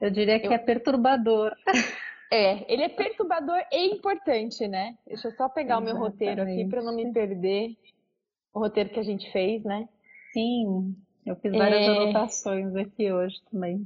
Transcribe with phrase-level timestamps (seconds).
[0.00, 0.52] Eu diria que eu...
[0.52, 1.52] é perturbador.
[2.30, 4.98] É, ele é perturbador e importante, né?
[5.06, 5.92] Deixa eu só pegar Exatamente.
[5.92, 7.74] o meu roteiro aqui para não me perder.
[8.52, 9.88] O roteiro que a gente fez, né?
[10.34, 11.86] Sim, eu fiz várias é...
[11.86, 13.82] anotações aqui hoje também.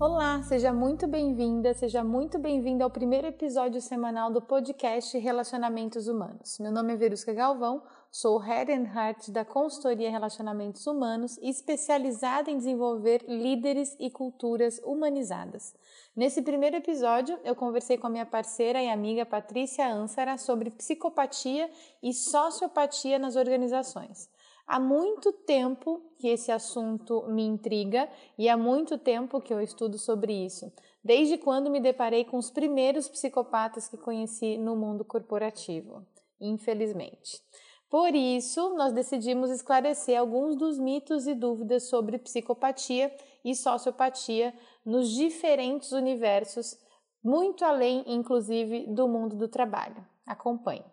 [0.00, 6.58] Olá, seja muito bem-vinda, seja muito bem-vindo ao primeiro episódio semanal do podcast Relacionamentos Humanos.
[6.58, 12.56] Meu nome é Verusca Galvão, sou Head and Heart da consultoria Relacionamentos Humanos, especializada em
[12.56, 15.74] desenvolver líderes e culturas humanizadas.
[16.16, 21.70] Nesse primeiro episódio, eu conversei com a minha parceira e amiga Patrícia Ansara sobre psicopatia
[22.02, 24.30] e sociopatia nas organizações.
[24.70, 29.98] Há muito tempo que esse assunto me intriga e há muito tempo que eu estudo
[29.98, 36.06] sobre isso, desde quando me deparei com os primeiros psicopatas que conheci no mundo corporativo,
[36.40, 37.42] infelizmente.
[37.90, 43.12] Por isso, nós decidimos esclarecer alguns dos mitos e dúvidas sobre psicopatia
[43.44, 44.54] e sociopatia
[44.86, 46.78] nos diferentes universos,
[47.24, 50.06] muito além, inclusive, do mundo do trabalho.
[50.24, 50.84] Acompanhe.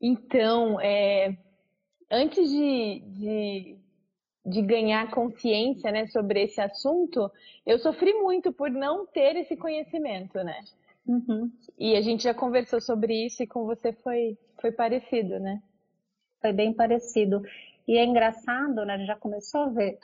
[0.00, 1.36] Então, é,
[2.10, 3.76] antes de, de,
[4.46, 7.30] de, ganhar consciência né, sobre esse assunto,
[7.66, 10.60] eu sofri muito por não ter esse conhecimento, né?
[11.06, 11.50] Uhum.
[11.78, 15.62] E a gente já conversou sobre isso e com você foi, foi parecido, né?
[16.40, 17.42] Foi bem parecido.
[17.88, 19.02] E é engraçado, né?
[19.06, 19.98] Já começou a ver.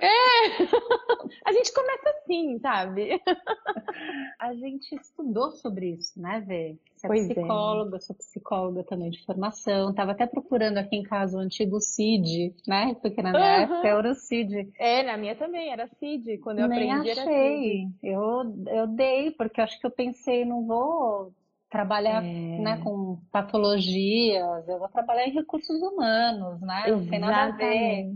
[0.00, 0.08] É!
[1.46, 3.22] A gente começa assim, sabe?
[4.40, 6.76] A gente estudou sobre isso, né, Vê?
[6.96, 8.00] Você é pois psicóloga, é.
[8.00, 9.94] sou psicóloga também de formação.
[9.94, 12.96] Tava até procurando aqui em casa o antigo CID, né?
[13.00, 13.62] Porque na minha uhum.
[13.74, 14.72] época era o CID.
[14.76, 16.38] É, na minha também era CID.
[16.38, 17.22] Quando eu Nem aprendi achei.
[17.22, 17.94] era CID.
[18.02, 21.32] Eu, eu dei, porque acho que eu pensei, não vou
[21.70, 22.58] trabalhar é.
[22.58, 26.84] né, com patologias, eu vou trabalhar em recursos humanos, né?
[26.88, 28.10] Não tem nada a ver.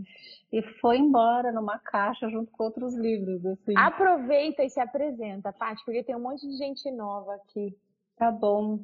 [0.52, 3.44] E foi embora numa caixa junto com outros livros.
[3.46, 3.72] Assim.
[3.76, 7.74] Aproveita e se apresenta, Paty, porque tem um monte de gente nova aqui.
[8.16, 8.80] Tá bom.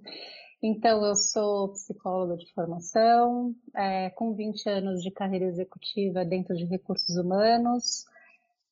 [0.62, 6.64] Então, eu sou psicóloga de formação, é, com 20 anos de carreira executiva dentro de
[6.64, 8.06] recursos humanos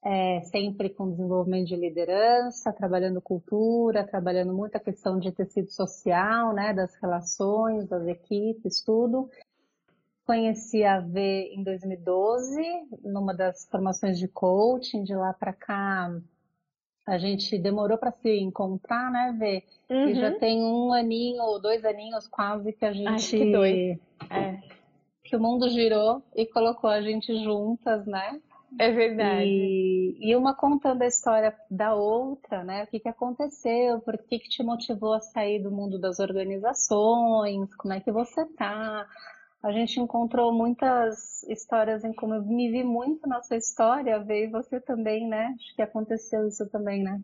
[0.08, 6.54] é, sempre com desenvolvimento de liderança, trabalhando cultura, trabalhando muito a questão de tecido social,
[6.54, 9.28] né, das relações, das equipes, tudo.
[10.24, 12.62] Conheci a V em 2012,
[13.02, 16.12] numa das formações de coaching, de lá para cá
[17.04, 19.64] a gente demorou para se encontrar, né, Vê?
[19.88, 20.08] Uhum.
[20.08, 20.38] E já uhum.
[20.40, 23.08] tem um aninho ou dois aninhos quase que a gente.
[23.08, 23.98] Acho que dois.
[24.28, 24.58] É,
[25.22, 28.40] que o mundo girou e colocou a gente juntas, né?
[28.78, 29.48] É verdade.
[29.48, 32.84] E, e, uma contando a história da outra, né?
[32.84, 37.74] O que, que aconteceu, por que, que te motivou a sair do mundo das organizações,
[37.76, 39.06] como é que você tá.
[39.62, 44.50] A gente encontrou muitas histórias em como eu me vi muito na sua história, veio
[44.50, 45.54] você também, né?
[45.58, 47.20] Acho que aconteceu isso também, né?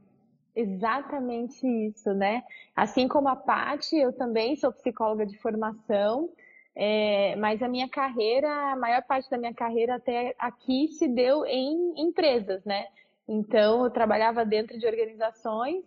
[0.54, 2.42] Exatamente isso, né?
[2.74, 6.30] Assim como a Paty, eu também sou psicóloga de formação
[6.74, 11.44] é, mas a minha carreira, a maior parte da minha carreira até aqui se deu
[11.44, 12.86] em empresas, né?
[13.28, 15.84] Então, eu trabalhava dentro de organizações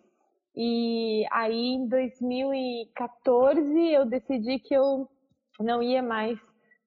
[0.54, 5.08] e aí em 2014 eu decidi que eu
[5.60, 6.38] não ia mais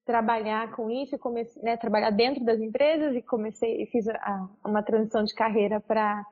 [0.04, 5.22] trabalhar com isso, comecei, né, trabalhar dentro das empresas e comecei, fiz a, uma transição
[5.22, 6.26] de carreira para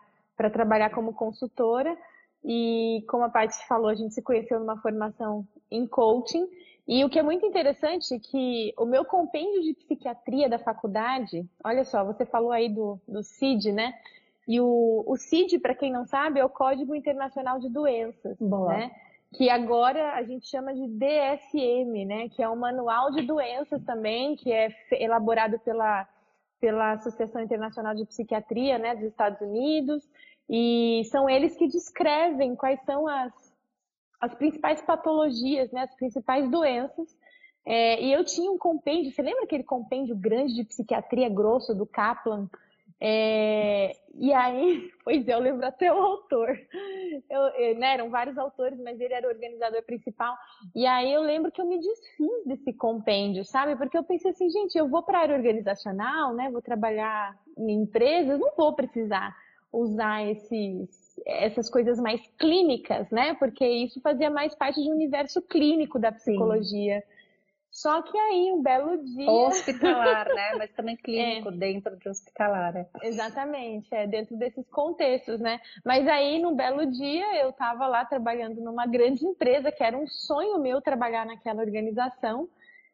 [0.51, 1.97] trabalhar como consultora.
[2.45, 6.47] E como a Paty falou, a gente se conheceu numa formação em coaching
[6.89, 11.47] e o que é muito interessante é que o meu compêndio de psiquiatria da faculdade,
[11.63, 13.93] olha só, você falou aí do, do CID, né?
[14.49, 18.73] E o, o CID, para quem não sabe, é o Código Internacional de Doenças, Boa.
[18.73, 18.91] né?
[19.35, 22.31] Que agora a gente chama de DSM, né?
[22.31, 26.09] Que é um manual de doenças também, que é elaborado pela,
[26.59, 30.09] pela Associação Internacional de Psiquiatria, né, dos Estados Unidos.
[30.49, 33.49] E são eles que descrevem quais são as
[34.21, 37.17] as principais patologias, né, as principais doenças.
[37.65, 41.87] É, e eu tinha um compêndio, você lembra aquele compêndio grande de psiquiatria grosso do
[41.87, 42.49] Kaplan?
[43.01, 46.59] É, e aí, pois é, eu lembro até o autor.
[47.31, 50.35] Eu, eu, né, eram vários autores, mas ele era o organizador principal.
[50.75, 53.77] E aí eu lembro que eu me desfiz desse compêndio, sabe?
[53.77, 56.51] Porque eu pensei assim, gente, eu vou para a área organizacional, né?
[56.51, 59.37] Vou trabalhar em empresas, não vou precisar
[59.73, 63.35] usar esses essas coisas mais clínicas, né?
[63.35, 67.01] Porque isso fazia mais parte de um universo clínico da psicologia.
[67.01, 67.19] Sim.
[67.71, 69.31] Só que aí, um belo dia.
[69.31, 70.55] Hospitalar, né?
[70.59, 71.53] Mas também clínico, é.
[71.53, 72.75] dentro de hospitalar.
[72.77, 72.89] É.
[73.03, 75.61] Exatamente, é dentro desses contextos, né?
[75.85, 80.07] Mas aí, num belo dia, eu estava lá trabalhando numa grande empresa, que era um
[80.09, 82.49] sonho meu trabalhar naquela organização.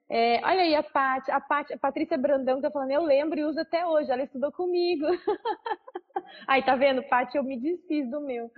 [0.09, 3.45] É, olha aí a Paty, a, Paty, a Patrícia Brandão tá falando, eu lembro e
[3.45, 5.07] uso até hoje, ela estudou comigo.
[6.47, 8.51] aí, tá vendo, Paty, eu me desfiz do meu.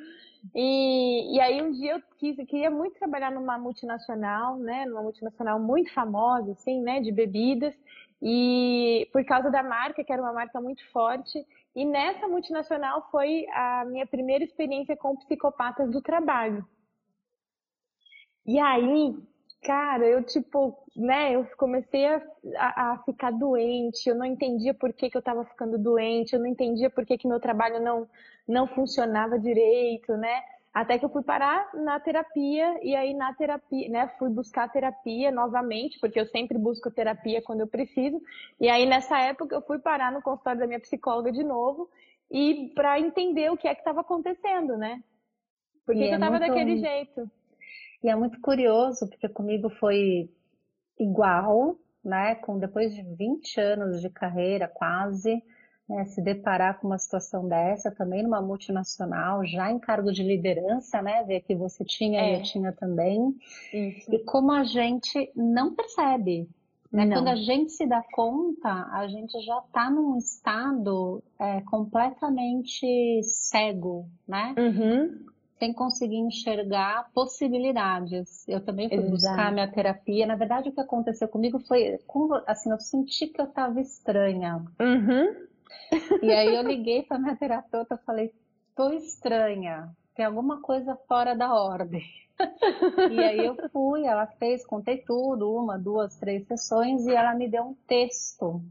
[0.54, 5.02] E, e aí um dia eu quis, eu queria muito trabalhar numa multinacional, né, numa
[5.02, 7.75] multinacional muito famosa, assim, né, de bebidas,
[8.20, 11.44] e por causa da marca, que era uma marca muito forte,
[11.75, 16.66] e nessa multinacional foi a minha primeira experiência com psicopatas do trabalho.
[18.46, 19.14] E aí,
[19.62, 22.22] cara, eu tipo, né, eu comecei a,
[22.56, 26.40] a, a, ficar doente, eu não entendia por que, que eu estava ficando doente, eu
[26.40, 28.08] não entendia por que, que meu trabalho não,
[28.46, 30.42] não funcionava direito, né?
[30.72, 35.30] Até que eu fui parar na terapia, e aí na terapia, né, fui buscar terapia
[35.30, 38.20] novamente, porque eu sempre busco terapia quando eu preciso,
[38.60, 41.88] e aí nessa época eu fui parar no consultório da minha psicóloga de novo,
[42.30, 45.02] e para entender o que é que estava acontecendo, né?
[45.84, 46.48] Por que, que é eu estava muito...
[46.48, 47.30] daquele jeito?
[48.06, 50.30] E é muito curioso, porque comigo foi
[50.96, 52.36] igual, né?
[52.36, 55.42] Com depois de 20 anos de carreira, quase,
[55.88, 61.02] né, se deparar com uma situação dessa, também numa multinacional, já em cargo de liderança,
[61.02, 61.24] né?
[61.24, 62.34] Ver que você tinha é.
[62.34, 63.34] e eu tinha também.
[63.72, 64.14] Isso.
[64.14, 66.48] E como a gente não percebe.
[66.92, 67.06] Né?
[67.06, 67.16] Não.
[67.16, 74.08] Quando a gente se dá conta, a gente já está num estado é, completamente cego,
[74.28, 74.54] né?
[74.56, 75.26] Uhum
[75.58, 78.46] sem conseguir enxergar possibilidades.
[78.46, 79.10] Eu também fui Exato.
[79.10, 80.26] buscar minha terapia.
[80.26, 81.98] Na verdade, o que aconteceu comigo foi,
[82.46, 84.64] assim, eu senti que eu estava estranha.
[84.78, 85.46] Uhum.
[86.22, 88.34] E aí eu liguei para minha terapeuta e falei,
[88.74, 92.04] tô estranha, tem alguma coisa fora da ordem.
[93.10, 97.48] e aí eu fui, ela fez, contei tudo, uma, duas, três sessões, e ela me
[97.48, 98.62] deu um texto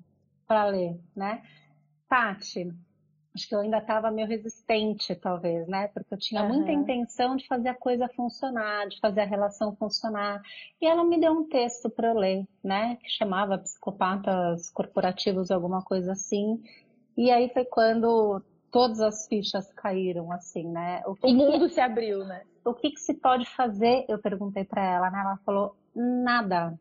[0.47, 1.41] para ler, né?
[2.07, 2.71] Pati,
[3.35, 5.89] acho que eu ainda estava meio resistente, talvez, né?
[5.89, 6.47] Porque eu tinha uhum.
[6.47, 10.41] muita intenção de fazer a coisa funcionar, de fazer a relação funcionar.
[10.81, 12.95] E ela me deu um texto para eu ler, né?
[12.95, 16.63] Que chamava Psicopatas Corporativos, alguma coisa assim.
[17.17, 18.41] E aí foi quando
[18.71, 21.03] todas as fichas caíram, assim, né?
[21.05, 22.41] O, o mundo que, se abriu, né?
[22.63, 24.05] O que, que se pode fazer?
[24.07, 25.19] Eu perguntei para ela, né?
[25.19, 26.79] Ela falou: nada.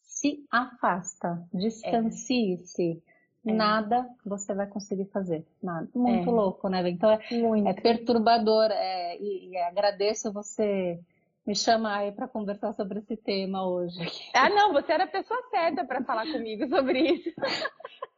[0.00, 3.02] Se afasta, distancie-se.
[3.04, 3.11] É
[3.50, 3.52] é.
[3.52, 5.44] nada você vai conseguir fazer.
[5.62, 5.88] Nada.
[5.94, 6.32] Muito é.
[6.32, 6.88] louco, né?
[6.88, 7.20] Então é,
[7.66, 8.70] é perturbador.
[8.70, 11.00] É, e, e, agradeço você
[11.44, 13.98] me chamar aí para conversar sobre esse tema hoje.
[14.32, 17.32] Ah, não, você era a pessoa certa para falar comigo sobre isso.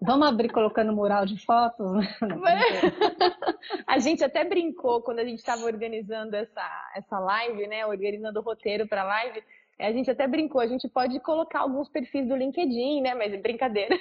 [0.01, 2.05] Vamos abrir colocando mural de fotos?
[3.87, 7.87] a gente até brincou quando a gente estava organizando essa, essa live, né?
[7.87, 9.43] Organizando o roteiro para a live
[9.79, 13.15] a gente até brincou, a gente pode colocar alguns perfis do LinkedIn, né?
[13.15, 13.97] Mas é brincadeira.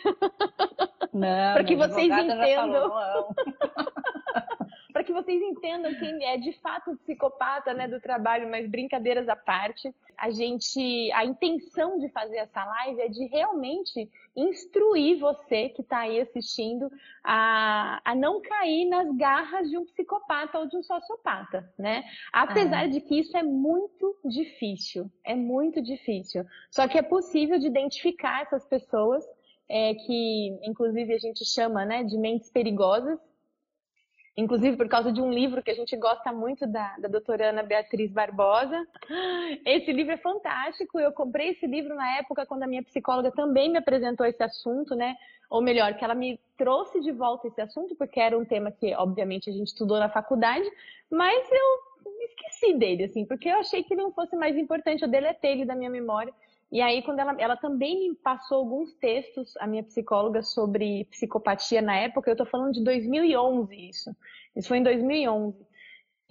[1.13, 2.91] Não, para que vocês entendam.
[5.03, 9.35] para que vocês entendam quem é de fato psicopata, né, do trabalho, mas brincadeiras à
[9.35, 9.93] parte.
[10.17, 15.99] A gente, a intenção de fazer essa live é de realmente instruir você que está
[15.99, 16.89] aí assistindo
[17.23, 22.03] a, a não cair nas garras de um psicopata ou de um sociopata, né?
[22.31, 22.87] Apesar ah.
[22.87, 26.45] de que isso é muito difícil, é muito difícil.
[26.71, 29.25] Só que é possível de identificar essas pessoas
[29.67, 33.19] é, que, inclusive, a gente chama, né, de mentes perigosas
[34.35, 37.63] inclusive por causa de um livro que a gente gosta muito da, da doutora Ana
[37.63, 38.87] Beatriz Barbosa.
[39.65, 43.69] Esse livro é fantástico, eu comprei esse livro na época quando a minha psicóloga também
[43.71, 45.15] me apresentou esse assunto, né?
[45.49, 48.95] Ou melhor, que ela me trouxe de volta esse assunto, porque era um tema que,
[48.95, 50.67] obviamente, a gente estudou na faculdade,
[51.11, 51.93] mas eu
[52.25, 55.65] esqueci dele, assim, porque eu achei que ele não fosse mais importante, eu deletei ele
[55.65, 56.33] da minha memória.
[56.73, 61.83] E aí, quando ela, ela também me passou alguns textos, a minha psicóloga, sobre psicopatia
[61.83, 64.09] na época, eu tô falando de 2011 isso.
[64.55, 65.55] Isso foi em 2011.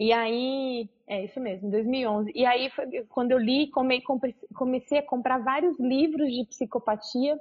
[0.00, 2.32] E aí, é isso mesmo, 2011.
[2.34, 3.70] E aí, foi, quando eu li,
[4.52, 7.40] comecei a comprar vários livros de psicopatia.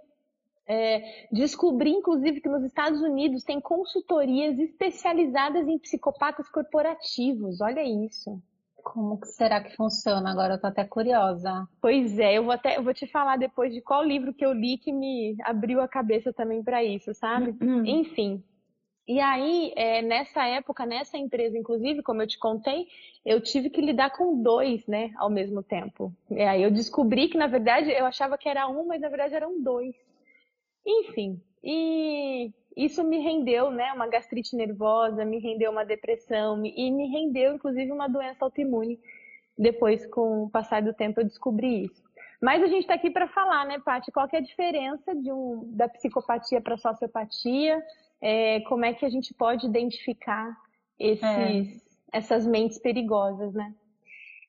[0.67, 7.61] É, descobri, inclusive, que nos Estados Unidos tem consultorias especializadas em psicopatas corporativos.
[7.61, 8.39] Olha isso.
[8.83, 10.31] Como que será que funciona?
[10.31, 11.67] Agora eu tô até curiosa.
[11.81, 14.53] Pois é, eu vou até eu vou te falar depois de qual livro que eu
[14.53, 17.55] li que me abriu a cabeça também para isso, sabe?
[17.61, 17.85] Uhum.
[17.85, 18.43] Enfim.
[19.07, 22.87] E aí, é, nessa época, nessa empresa, inclusive, como eu te contei,
[23.25, 26.13] eu tive que lidar com dois, né, ao mesmo tempo.
[26.29, 29.35] E aí eu descobri que, na verdade, eu achava que era um, mas na verdade
[29.35, 29.95] eram dois.
[30.85, 37.07] Enfim, e isso me rendeu, né, uma gastrite nervosa, me rendeu uma depressão e me
[37.07, 38.99] rendeu, inclusive, uma doença autoimune.
[39.57, 42.01] Depois, com o passar do tempo, eu descobri isso.
[42.41, 44.11] Mas a gente está aqui para falar, né, Paty?
[44.11, 47.83] Qual é a diferença de um, da psicopatia para a sociopatia?
[48.19, 50.55] É, como é que a gente pode identificar
[50.97, 52.17] esses, é.
[52.17, 53.73] essas mentes perigosas, né?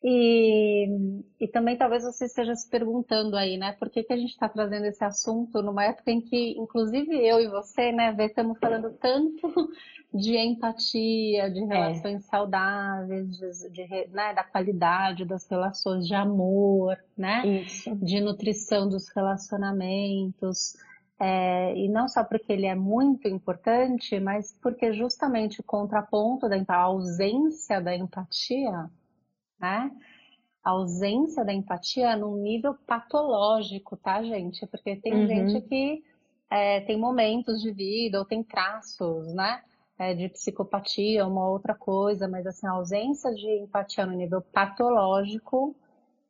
[0.04, 3.73] E, e também talvez você esteja se perguntando aí, né?
[3.73, 7.38] Por que, que a gente está trazendo esse assunto numa época em que, inclusive eu
[7.38, 9.49] e você, né, estamos falando tanto
[10.12, 12.28] de empatia, de relações é.
[12.28, 17.47] saudáveis, de, de né, da qualidade das relações, de amor, né?
[17.47, 17.94] Isso.
[17.94, 20.75] De nutrição dos relacionamentos.
[21.21, 26.61] É, e não só porque ele é muito importante, mas porque justamente o contraponto da
[26.66, 28.90] a ausência da empatia
[29.62, 29.90] né?
[30.64, 34.66] A ausência da empatia é num nível patológico, tá, gente?
[34.66, 35.26] Porque tem uhum.
[35.26, 36.04] gente que
[36.50, 39.62] é, tem momentos de vida ou tem traços, né?
[39.99, 45.76] É, de psicopatia, uma outra coisa, mas assim, a ausência de empatia no nível patológico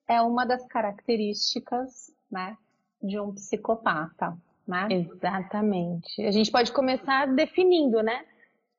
[0.07, 2.57] é uma das características, né,
[3.03, 4.37] de um psicopata,
[4.67, 4.89] né?
[4.91, 6.23] Exatamente.
[6.23, 8.25] A gente pode começar definindo, né?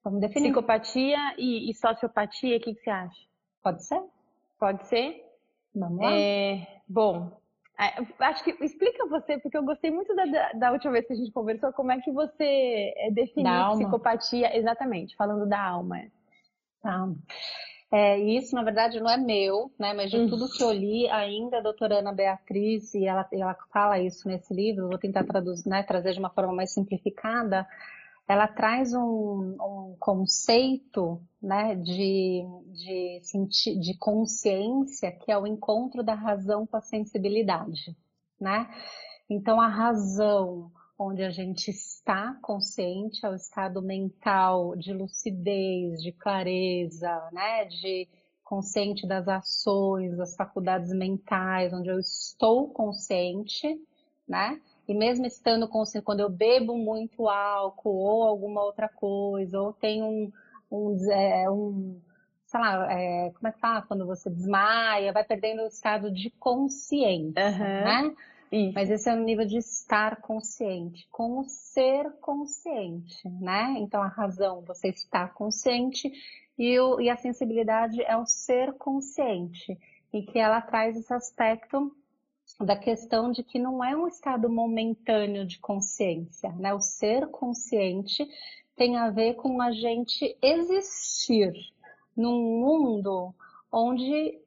[0.03, 0.51] Vamos definir.
[0.51, 3.21] Psicopatia e, e sociopatia, o que, que você acha?
[3.63, 4.01] Pode ser?
[4.63, 5.21] Pode ser?
[5.75, 6.13] Vamos lá.
[6.13, 7.37] É, bom,
[8.17, 11.33] acho que explica você, porque eu gostei muito da, da, última vez que a gente
[11.33, 15.97] conversou, como é que você é, definiu psicopatia, exatamente, falando da alma.
[16.81, 17.09] Tá.
[17.91, 19.93] É, isso, na verdade, não é meu, né?
[19.93, 20.29] Mas de hum.
[20.29, 24.53] tudo que eu li, ainda a doutora Ana Beatriz, e ela, ela fala isso nesse
[24.53, 27.67] livro, vou tentar traduzir, né, trazer de uma forma mais simplificada,
[28.27, 33.21] ela traz um, um conceito né, de, de,
[33.79, 37.95] de consciência que é o encontro da razão com a sensibilidade.
[38.39, 38.67] Né?
[39.29, 46.11] Então, a razão onde a gente está consciente é o estado mental de lucidez, de
[46.11, 48.07] clareza, né, de
[48.43, 53.81] consciente das ações, das faculdades mentais, onde eu estou consciente,
[54.27, 54.61] né?
[54.87, 60.05] E mesmo estando com quando eu bebo muito álcool ou alguma outra coisa, ou tenho
[60.05, 60.31] um,
[60.71, 62.01] um, é, um
[62.45, 63.81] sei lá, é, como é que fala?
[63.81, 67.57] Quando você desmaia, vai perdendo o estado de consciência, uhum.
[67.59, 68.15] né?
[68.51, 68.73] Isso.
[68.75, 73.75] Mas esse é o nível de estar consciente, como ser consciente, né?
[73.79, 76.11] Então a razão, você está consciente
[76.55, 79.75] e, o, e a sensibilidade é o ser consciente,
[80.13, 81.91] e que ela traz esse aspecto
[82.59, 86.73] da questão de que não é um estado momentâneo de consciência, né?
[86.73, 88.27] O ser consciente
[88.75, 91.53] tem a ver com a gente existir
[92.15, 93.33] num mundo
[93.71, 94.39] onde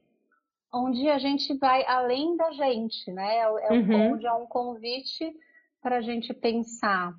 [0.72, 3.38] onde a gente vai além da gente, né?
[3.38, 4.12] É, uhum.
[4.12, 5.34] onde há um convite
[5.80, 7.14] para a gente pensar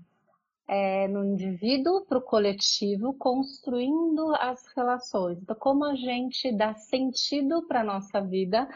[0.67, 5.39] é, no indivíduo, para o coletivo, construindo as relações.
[5.41, 8.67] Então, como a gente dá sentido para a nossa vida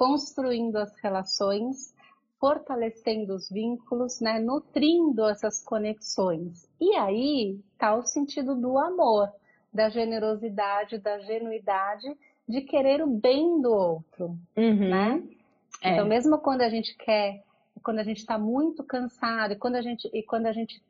[0.00, 1.94] construindo as relações,
[2.40, 6.66] fortalecendo os vínculos, né, nutrindo essas conexões.
[6.80, 9.30] E aí está o sentido do amor,
[9.70, 12.16] da generosidade, da genuidade,
[12.48, 14.88] de querer o bem do outro, uhum.
[14.88, 15.22] né?
[15.82, 15.92] É.
[15.92, 17.44] Então, mesmo quando a gente quer,
[17.82, 20.82] quando a gente está muito cansado, e quando a gente, e quando a gente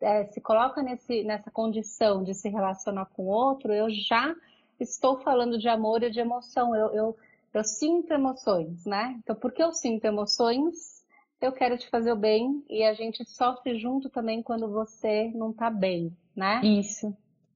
[0.00, 4.34] é, se coloca nesse, nessa condição de se relacionar com o outro, eu já
[4.80, 6.74] estou falando de amor e de emoção.
[6.74, 7.16] Eu, eu,
[7.58, 9.16] eu sinto emoções, né?
[9.18, 11.02] Então, porque eu sinto emoções,
[11.40, 15.52] eu quero te fazer o bem e a gente sofre junto também quando você não
[15.52, 16.60] tá bem, né?
[16.62, 17.14] Isso.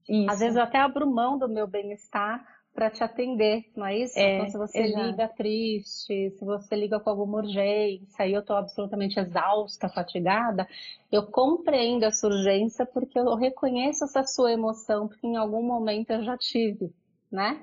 [0.09, 0.29] Isso.
[0.29, 2.43] Às vezes eu até abro mão do meu bem-estar
[2.73, 4.17] para te atender, não é isso?
[4.17, 5.07] É, então, se você exato.
[5.07, 10.67] liga triste, se você liga com alguma urgência e eu estou absolutamente exausta, fatigada,
[11.11, 16.23] eu compreendo essa urgência porque eu reconheço essa sua emoção, porque em algum momento eu
[16.23, 16.93] já tive,
[17.29, 17.61] né?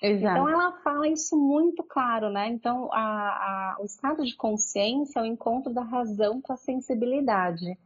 [0.00, 0.38] Exato.
[0.38, 2.48] Então ela fala isso muito claro, né?
[2.48, 7.76] Então a, a, o estado de consciência é o encontro da razão com a sensibilidade,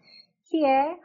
[0.49, 0.99] que é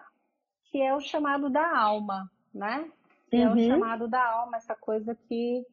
[0.70, 2.90] que é o chamado da alma, né?
[3.30, 3.42] Que uhum.
[3.42, 3.68] é o uhum.
[3.68, 5.66] chamado da alma, essa coisa que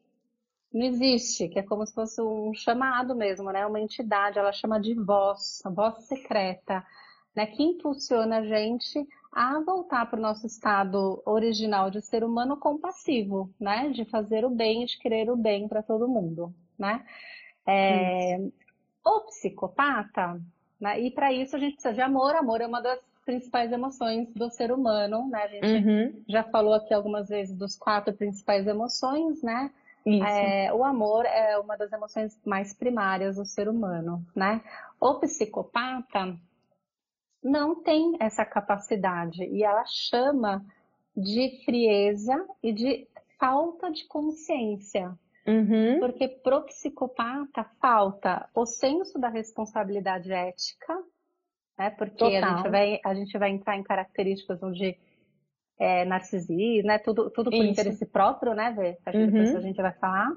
[0.73, 3.65] não existe, que é como se fosse um chamado mesmo, né?
[3.65, 6.85] Uma entidade, ela chama de voz, a voz secreta,
[7.35, 7.45] né?
[7.45, 13.53] Que impulsiona a gente a voltar para o nosso estado original de ser humano compassivo,
[13.59, 13.89] né?
[13.89, 17.05] De fazer o bem e de querer o bem para todo mundo, né?
[17.67, 18.39] É,
[19.05, 20.41] o psicopata,
[20.79, 21.01] né?
[21.01, 22.33] E para isso a gente precisa de amor.
[22.33, 25.43] Amor é uma das principais emoções do ser humano, né?
[25.43, 26.23] A gente uhum.
[26.29, 29.69] já falou aqui algumas vezes dos quatro principais emoções, né?
[30.05, 34.61] É, o amor é uma das emoções mais primárias do ser humano, né?
[34.97, 36.37] O psicopata,
[37.45, 40.65] não tem essa capacidade e ela chama
[41.15, 43.07] de frieza e de
[43.39, 45.13] falta de consciência.
[45.47, 45.99] Uhum.
[45.99, 50.97] Porque pro psicopata falta o senso da responsabilidade ética,
[51.77, 51.91] né?
[51.91, 54.97] Porque a gente, vai, a gente vai entrar em características onde
[55.77, 56.97] é, narcisismo, né?
[56.97, 57.71] Tudo, tudo por Isso.
[57.71, 58.93] interesse próprio, né, Vê?
[59.11, 59.57] Que depois uhum.
[59.57, 60.31] a gente vai falar.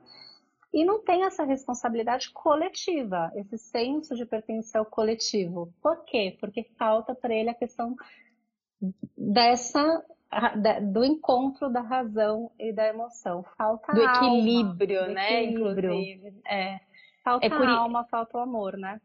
[0.73, 5.73] E não tem essa responsabilidade coletiva, esse senso de pertencer ao coletivo.
[5.83, 6.37] Por quê?
[6.39, 7.97] Porque falta para ele a questão
[9.17, 10.05] dessa
[10.93, 13.43] do encontro da razão e da emoção.
[13.57, 15.45] Falta do alma, equilíbrio, do né?
[15.45, 15.95] Equilíbrio.
[15.95, 16.35] Inclusive.
[16.47, 16.81] É.
[17.25, 17.67] Falta é por...
[17.67, 19.01] alma, falta o amor, né?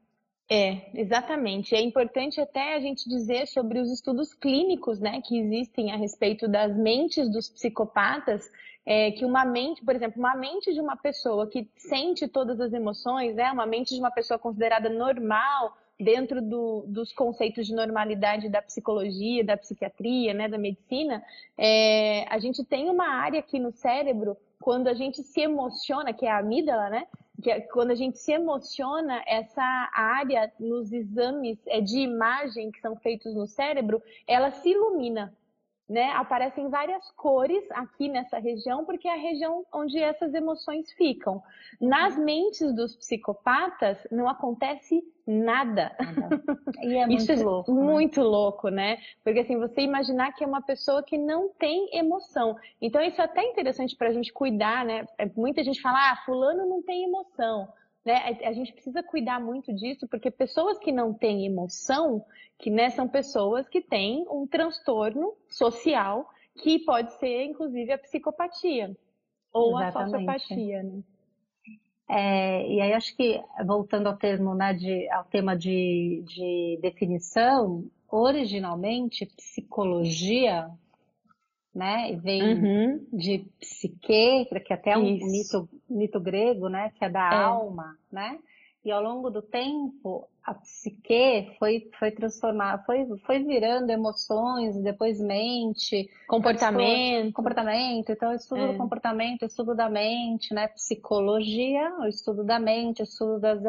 [0.49, 1.73] É, exatamente.
[1.73, 6.47] É importante até a gente dizer sobre os estudos clínicos, né, que existem a respeito
[6.47, 8.51] das mentes dos psicopatas,
[8.85, 12.73] é, que uma mente, por exemplo, uma mente de uma pessoa que sente todas as
[12.73, 18.49] emoções, né, uma mente de uma pessoa considerada normal, dentro do, dos conceitos de normalidade
[18.49, 21.23] da psicologia, da psiquiatria, né, da medicina,
[21.57, 26.25] é, a gente tem uma área aqui no cérebro, quando a gente se emociona, que
[26.25, 27.05] é a amígdala, né?
[27.41, 32.79] Que é, quando a gente se emociona, essa área nos exames é, de imagem que
[32.79, 35.33] são feitos no cérebro, ela se ilumina
[35.87, 36.11] né?
[36.11, 41.43] Aparecem várias cores aqui nessa região, porque é a região onde essas emoções ficam.
[41.79, 42.23] Nas uhum.
[42.23, 45.95] mentes dos psicopatas não acontece nada.
[46.81, 47.73] E é muito Isso é louco.
[47.73, 47.81] Né?
[47.81, 48.97] Muito louco, né?
[49.23, 52.57] Porque assim, você imaginar que é uma pessoa que não tem emoção.
[52.81, 55.05] Então, isso é até interessante para a gente cuidar, né?
[55.17, 57.69] É, muita gente fala, ah, fulano não tem emoção.
[58.05, 58.37] Né?
[58.43, 62.25] A gente precisa cuidar muito disso, porque pessoas que não têm emoção,
[62.59, 66.29] que né, são pessoas que têm um transtorno social,
[66.61, 68.95] que pode ser, inclusive, a psicopatia
[69.53, 69.97] ou Exatamente.
[69.97, 70.83] a sociopatia.
[70.83, 71.03] Né?
[72.09, 77.89] É, e aí acho que, voltando ao termo, né, de, ao tema de, de definição,
[78.09, 80.69] originalmente, psicologia
[81.73, 82.11] né?
[82.11, 83.05] E vem uhum.
[83.11, 86.91] de psique, que até é um mito, mito grego, né?
[86.97, 87.43] Que é da é.
[87.43, 88.37] alma, né?
[88.85, 95.21] E ao longo do tempo, a psique foi, foi transformada, foi, foi virando emoções, depois
[95.21, 97.31] mente, comportamento.
[97.31, 98.11] comportamento.
[98.11, 98.67] Então, estudo é.
[98.73, 100.67] do comportamento, estudo da mente, né?
[100.67, 103.61] Psicologia, o estudo da mente, estudo das.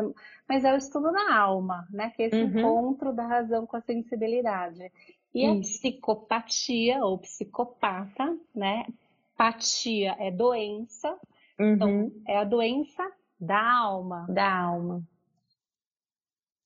[0.49, 2.11] Mas é o estudo da alma, né?
[2.17, 2.59] Que é esse uhum.
[2.59, 4.91] encontro da razão com a sensibilidade.
[5.35, 8.87] E a psicopatia ou psicopata, né?
[9.37, 11.19] Patia é doença,
[11.59, 12.07] então uhum.
[12.07, 14.27] então é a doença da alma.
[14.29, 15.03] Da alma.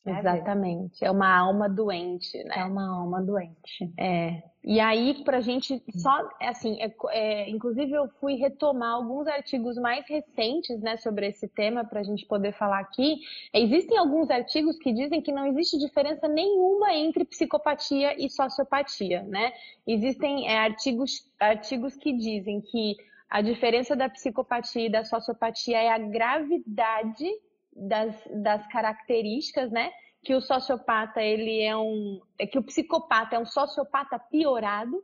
[0.04, 1.04] É Exatamente.
[1.04, 2.58] É uma alma doente, né?
[2.58, 3.92] É uma alma doente.
[3.96, 4.42] É.
[4.68, 9.78] E aí, para a gente só, assim, é, é, inclusive eu fui retomar alguns artigos
[9.78, 13.16] mais recentes, né, sobre esse tema para a gente poder falar aqui.
[13.54, 19.54] Existem alguns artigos que dizem que não existe diferença nenhuma entre psicopatia e sociopatia, né?
[19.86, 22.94] Existem é, artigos, artigos que dizem que
[23.30, 27.26] a diferença da psicopatia e da sociopatia é a gravidade
[27.74, 29.90] das, das características, né?
[30.22, 32.20] Que o sociopata, ele é um.
[32.38, 35.02] É que o psicopata é um sociopata piorado,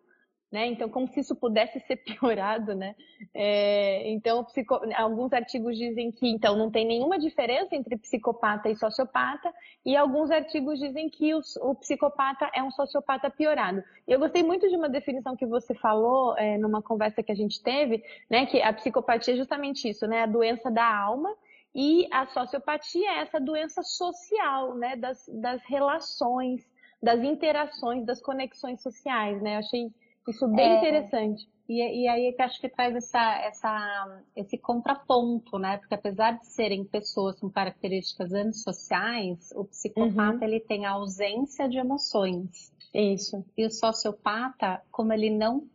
[0.54, 0.66] né?
[0.66, 2.94] Então, como se isso pudesse ser piorado, né?
[3.34, 4.80] É, então, psico...
[4.96, 9.52] alguns artigos dizem que então não tem nenhuma diferença entre psicopata e sociopata,
[9.84, 13.82] e alguns artigos dizem que o, o psicopata é um sociopata piorado.
[14.06, 17.60] Eu gostei muito de uma definição que você falou é, numa conversa que a gente
[17.60, 18.46] teve, né?
[18.46, 20.22] Que a psicopatia é justamente isso, né?
[20.22, 21.34] A doença da alma.
[21.74, 24.96] E a sociopatia é essa doença social, né?
[24.96, 26.62] Das, das relações,
[27.02, 29.54] das interações, das conexões sociais, né?
[29.54, 29.90] Eu achei
[30.28, 31.46] isso bem é, interessante.
[31.68, 35.78] E, e aí é que acho que traz essa, essa, esse contraponto, né?
[35.78, 40.44] Porque apesar de serem pessoas com características antissociais, o psicopata uhum.
[40.44, 42.72] ele tem a ausência de emoções.
[42.94, 43.44] Isso.
[43.56, 45.66] E o sociopata, como ele não,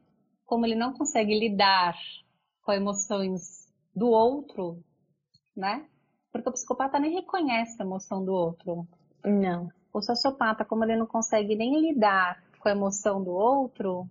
[0.46, 1.96] como ele não consegue lidar
[2.64, 4.82] com emoções do outro,
[5.60, 5.86] né?
[6.32, 8.88] Porque o psicopata nem reconhece a emoção do outro.
[9.24, 9.70] Não.
[9.94, 14.08] O sociopata, como ele não consegue nem lidar com a emoção do outro,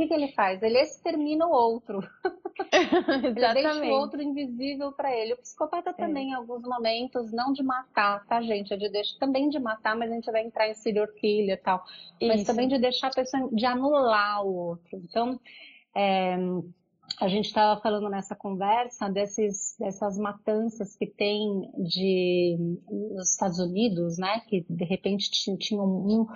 [0.00, 0.62] que, que ele faz?
[0.62, 2.00] Ele extermina o outro.
[3.22, 5.34] ele deixa o outro invisível para ele.
[5.34, 5.92] O psicopata é.
[5.92, 8.72] também, em alguns momentos, não de matar, tá, gente?
[8.72, 11.62] É de deixar, também de matar, mas a gente vai entrar em serial killer e
[11.62, 11.84] tal.
[12.20, 12.32] Isso.
[12.32, 14.96] Mas também de deixar a pessoa, de anular o outro.
[15.04, 15.38] Então,
[15.94, 16.36] é,
[17.18, 22.56] a gente estava falando nessa conversa desses, dessas matanças que tem de,
[22.90, 24.40] nos Estados Unidos, né?
[24.48, 26.26] Que de repente tinham um,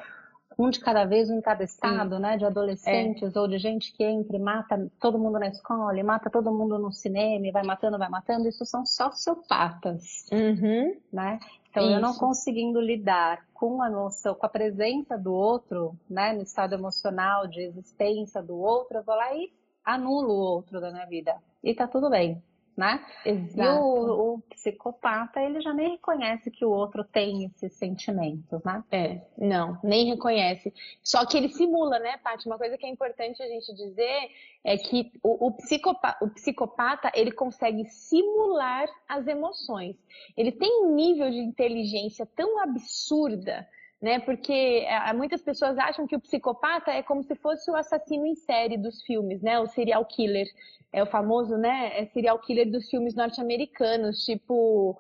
[0.58, 2.22] um de cada vez, um em cada estado, Sim.
[2.22, 2.36] né?
[2.36, 3.40] De adolescentes é.
[3.40, 6.92] ou de gente que entra e mata todo mundo na escola, mata todo mundo no
[6.92, 8.48] cinema, vai matando, vai matando.
[8.48, 10.96] Isso são sociopatas, uhum.
[11.12, 11.38] né?
[11.70, 11.94] Então, Isso.
[11.94, 16.32] eu não conseguindo lidar com a noção, com a presença do outro, né?
[16.32, 19.50] No estado emocional de existência do outro, eu vou lá e
[19.84, 21.36] anulo o outro da minha vida.
[21.62, 22.42] E tá tudo bem.
[22.76, 23.04] né?
[23.24, 23.62] Exato.
[23.62, 28.82] E o, o, psicopata, ele já nem reconhece que o outro tem esses sentimentos, né?
[28.90, 30.74] É, não, nem reconhece.
[31.02, 32.46] Só que ele simula, né, Paty?
[32.46, 34.30] Uma coisa que é importante a gente dizer
[34.64, 39.96] é que o, o, psicopata, o psicopata, ele consegue simular as emoções.
[40.36, 43.68] Ele tem um nível de inteligência tão absurda
[44.00, 44.18] né?
[44.20, 48.34] Porque é, muitas pessoas acham que o psicopata é como se fosse o assassino em
[48.34, 49.58] série dos filmes, né?
[49.58, 50.46] O serial killer.
[50.92, 51.90] É o famoso, né?
[51.94, 54.96] É serial killer dos filmes norte-americanos, tipo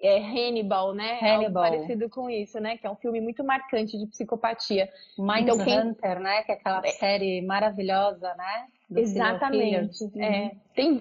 [0.00, 1.18] é Hannibal, né?
[1.20, 1.64] Hannibal.
[1.64, 2.76] Algo parecido com isso, né?
[2.76, 4.88] Que é um filme muito marcante de psicopatia.
[5.18, 6.42] Mindhunter, então, né?
[6.42, 6.90] Que é aquela é.
[6.90, 8.68] série maravilhosa, né?
[8.90, 10.04] Exatamente.
[10.18, 10.52] É.
[10.74, 11.00] Tem,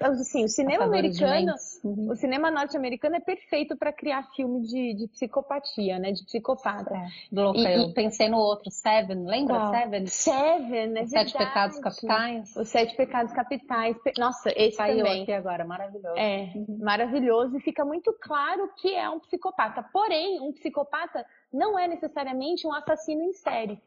[0.00, 2.10] assim, o cinema americano, uhum.
[2.10, 6.12] o cinema norte-americano é perfeito para criar filme de, de, psicopatia, né?
[6.12, 6.94] De psicopata.
[6.94, 7.08] É.
[7.30, 7.92] Louca, e, eu e...
[7.92, 9.72] pensei no outro, Seven, lembra Qual?
[9.72, 10.06] Seven?
[10.06, 12.56] Seven, é Os Sete Pecados Capitais.
[12.56, 13.96] Os Sete Pecados Capitais.
[14.18, 15.22] Nossa, esse Saiu também.
[15.22, 16.16] aqui agora, maravilhoso.
[16.16, 16.78] É, uhum.
[16.80, 19.84] maravilhoso e fica muito claro que é um psicopata.
[19.92, 23.78] Porém, um psicopata não é necessariamente um assassino em série.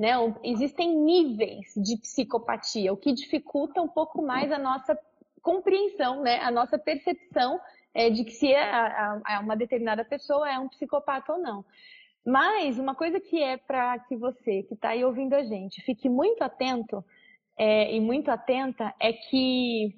[0.00, 0.12] Né?
[0.42, 4.98] Existem níveis de psicopatia, o que dificulta um pouco mais a nossa
[5.42, 6.40] compreensão, né?
[6.40, 7.60] a nossa percepção
[7.92, 11.62] é, de que se é uma determinada pessoa é um psicopata ou não.
[12.24, 16.08] Mas uma coisa que é para que você que está aí ouvindo a gente fique
[16.08, 17.04] muito atento
[17.58, 19.94] é, e muito atenta é que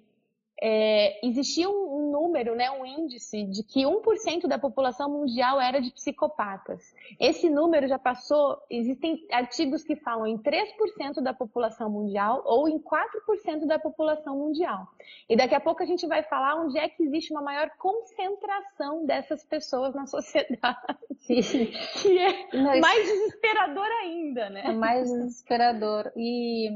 [0.64, 5.90] é, existia um, número, né, um índice de que 1% da população mundial era de
[5.90, 6.94] psicopatas.
[7.18, 12.78] Esse número já passou, existem artigos que falam em 3% da população mundial ou em
[12.78, 14.86] 4% da população mundial.
[15.28, 19.04] E daqui a pouco a gente vai falar onde é que existe uma maior concentração
[19.04, 20.96] dessas pessoas na sociedade.
[21.26, 22.80] que é Mas...
[22.80, 24.62] mais desesperador ainda, né?
[24.66, 26.12] É mais desesperador.
[26.16, 26.70] E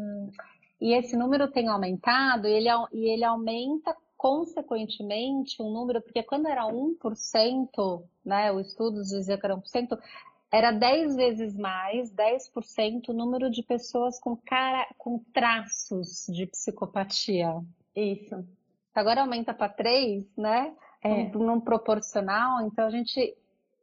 [0.81, 6.49] e esse número tem aumentado e ele, e ele aumenta consequentemente um número, porque quando
[6.49, 9.99] era 1%, né, o estudo dizia que era 1%,
[10.51, 17.61] era 10 vezes mais, 10% o número de pessoas com, cara, com traços de psicopatia.
[17.95, 18.45] Isso.
[18.95, 20.75] Agora aumenta para 3, né?
[21.03, 21.29] É.
[21.29, 23.37] Num, proporcional, então a gente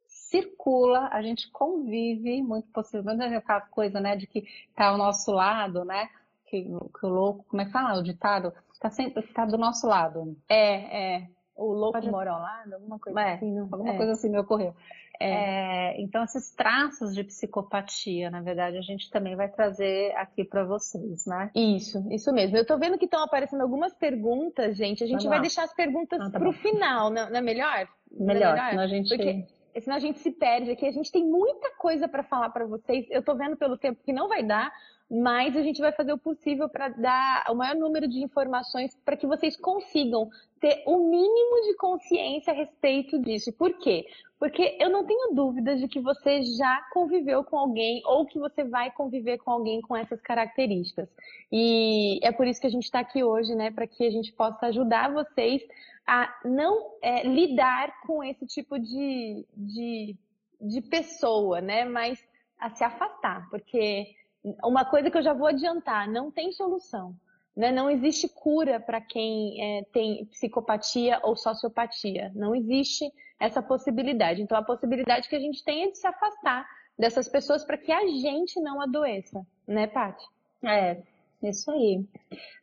[0.07, 4.43] circula, a gente convive, muito possivelmente, aquela coisa, né, de que
[4.75, 6.09] tá ao nosso lado, né?
[6.53, 8.53] Que, que o louco, como é que fala o ditado?
[8.79, 10.37] Tá sempre tá do nosso lado.
[10.47, 11.27] É, é.
[11.55, 12.11] O louco Pode...
[12.11, 13.51] mora ao lado, alguma coisa é, assim.
[13.51, 13.63] Não...
[13.71, 13.97] Alguma é.
[13.97, 14.75] coisa assim me ocorreu.
[15.19, 15.95] É.
[15.95, 16.01] é.
[16.01, 21.25] então, esses traços de psicopatia, na verdade, a gente também vai trazer aqui para vocês,
[21.25, 21.49] né?
[21.55, 22.57] Isso, isso mesmo.
[22.57, 25.03] Eu tô vendo que estão aparecendo algumas perguntas, gente.
[25.03, 26.57] A gente vai deixar as perguntas ah, tá pro bom.
[26.57, 27.87] final, não, não é melhor?
[28.11, 28.69] Melhor, não é melhor?
[28.69, 29.09] senão a gente.
[29.09, 29.45] Porque
[29.81, 30.85] senão a gente se perde aqui.
[30.85, 33.05] A gente tem muita coisa para falar para vocês.
[33.09, 34.71] Eu tô vendo pelo tempo que não vai dar,
[35.09, 39.17] mas a gente vai fazer o possível para dar o maior número de informações para
[39.17, 43.51] que vocês consigam ter o mínimo de consciência a respeito disso.
[43.53, 44.05] Por quê?
[44.39, 48.63] Porque eu não tenho dúvidas de que você já conviveu com alguém ou que você
[48.63, 51.07] vai conviver com alguém com essas características.
[51.51, 53.71] E é por isso que a gente está aqui hoje, né?
[53.71, 55.61] Para que a gente possa ajudar vocês
[56.05, 60.15] a não é, lidar com esse tipo de, de,
[60.59, 61.85] de pessoa, né?
[61.85, 62.23] Mas
[62.59, 64.15] a se afastar, porque
[64.63, 67.15] uma coisa que eu já vou adiantar, não tem solução.
[67.55, 67.71] Né?
[67.71, 72.31] Não existe cura para quem é, tem psicopatia ou sociopatia.
[72.35, 74.41] Não existe essa possibilidade.
[74.41, 77.91] Então, a possibilidade que a gente tem é de se afastar dessas pessoas para que
[77.91, 80.25] a gente não adoeça, né, Paty?
[80.63, 81.03] É,
[81.49, 82.03] isso aí.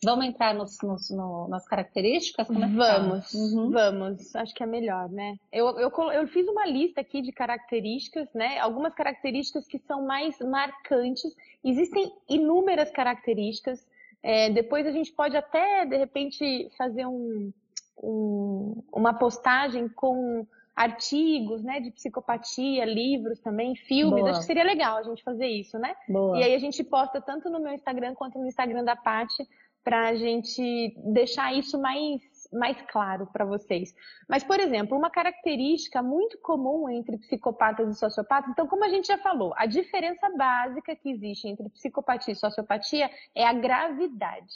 [0.05, 2.47] Vamos entrar nos, nos, no, nas características?
[2.47, 3.71] Como é vamos, uhum.
[3.71, 4.35] vamos.
[4.35, 5.37] Acho que é melhor, né?
[5.53, 8.59] Eu, eu, eu fiz uma lista aqui de características, né?
[8.59, 11.35] Algumas características que são mais marcantes.
[11.64, 13.87] Existem inúmeras características.
[14.23, 17.53] É, depois a gente pode até, de repente, fazer um,
[18.03, 20.47] um, uma postagem com
[20.81, 24.21] artigos, né, de psicopatia, livros também, filmes.
[24.21, 24.31] Boa.
[24.31, 25.95] Acho que seria legal a gente fazer isso, né?
[26.09, 26.38] Boa.
[26.38, 29.47] E aí a gente posta tanto no meu Instagram quanto no Instagram da Paty
[29.85, 32.21] para a gente deixar isso mais
[32.53, 33.95] mais claro para vocês.
[34.29, 39.07] Mas, por exemplo, uma característica muito comum entre psicopatas e sociopatas, então, como a gente
[39.07, 44.53] já falou, a diferença básica que existe entre psicopatia e sociopatia é a gravidade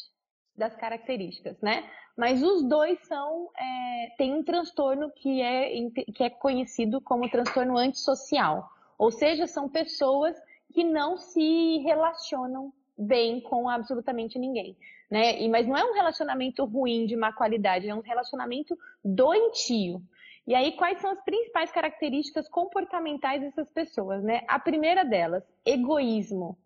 [0.56, 1.88] das características, né?
[2.16, 5.70] Mas os dois são é, têm um transtorno que é,
[6.14, 8.70] que é conhecido como transtorno antissocial.
[8.96, 10.36] Ou seja, são pessoas
[10.72, 14.76] que não se relacionam bem com absolutamente ninguém.
[15.10, 15.40] Né?
[15.42, 20.00] E, mas não é um relacionamento ruim de má qualidade, é um relacionamento doentio.
[20.46, 24.22] E aí, quais são as principais características comportamentais dessas pessoas?
[24.22, 24.42] Né?
[24.46, 26.56] A primeira delas, egoísmo.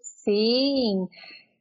[0.00, 1.08] Sim,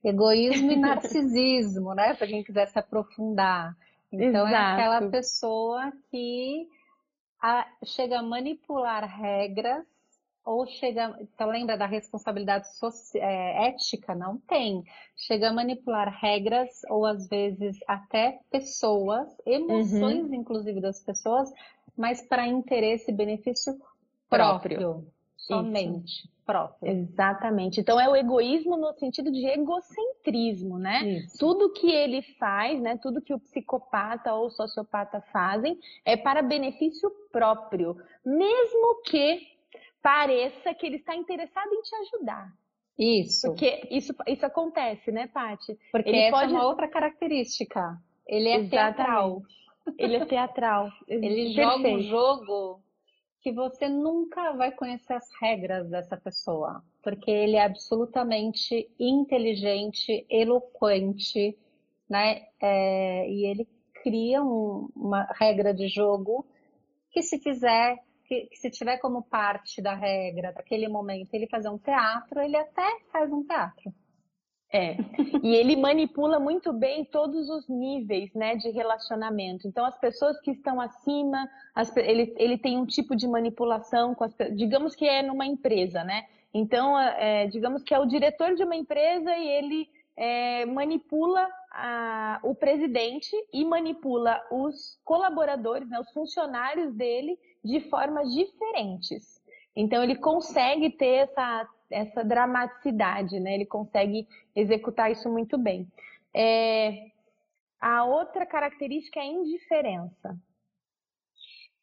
[0.03, 2.13] egoísmo e narcisismo, né?
[2.13, 3.75] Para quem quiser se aprofundar.
[4.11, 4.55] Então Exato.
[4.55, 6.67] é aquela pessoa que
[7.41, 9.85] a, chega a manipular regras
[10.43, 11.15] ou chega.
[11.19, 12.67] Então, lembra da responsabilidade
[13.15, 14.15] é, ética?
[14.15, 14.83] Não tem.
[15.15, 20.35] Chega a manipular regras ou às vezes até pessoas, emoções, uhum.
[20.35, 21.51] inclusive das pessoas,
[21.95, 23.73] mas para interesse e benefício
[24.29, 24.77] próprio.
[24.77, 25.20] próprio
[25.55, 26.11] somente.
[26.11, 26.31] Isso.
[26.81, 27.79] Exatamente.
[27.79, 31.03] Então é o egoísmo no sentido de egocentrismo, né?
[31.03, 31.37] Isso.
[31.39, 32.97] Tudo que ele faz, né?
[33.01, 39.39] Tudo que o psicopata ou o sociopata fazem é para benefício próprio, mesmo que
[40.01, 42.51] pareça que ele está interessado em te ajudar.
[42.97, 43.47] Isso.
[43.47, 45.77] Porque isso, isso acontece, né, Paty?
[45.91, 46.53] Porque ele essa pode...
[46.53, 47.97] é uma outra característica.
[48.27, 48.69] Ele é Exatamente.
[48.69, 49.41] teatral.
[49.97, 50.89] Ele é teatral.
[51.07, 52.81] ele joga um jogo
[53.41, 61.57] que você nunca vai conhecer as regras dessa pessoa, porque ele é absolutamente inteligente, eloquente,
[62.07, 62.45] né?
[62.61, 63.67] É, e ele
[64.03, 66.45] cria um, uma regra de jogo
[67.09, 71.69] que se quiser que, que, se tiver como parte da regra daquele momento ele fazer
[71.69, 73.93] um teatro, ele até faz um teatro.
[74.73, 74.95] É.
[75.43, 79.67] E ele manipula muito bem todos os níveis, né, de relacionamento.
[79.67, 84.23] Então, as pessoas que estão acima, as, ele, ele tem um tipo de manipulação com
[84.23, 86.25] as, digamos que é numa empresa, né?
[86.53, 92.39] Então, é, digamos que é o diretor de uma empresa e ele é, manipula a,
[92.43, 99.41] o presidente e manipula os colaboradores, né, os funcionários dele de formas diferentes.
[99.75, 103.55] Então ele consegue ter essa, essa dramaticidade, né?
[103.55, 105.87] Ele consegue executar isso muito bem.
[106.33, 107.11] É,
[107.79, 110.37] a outra característica é a indiferença.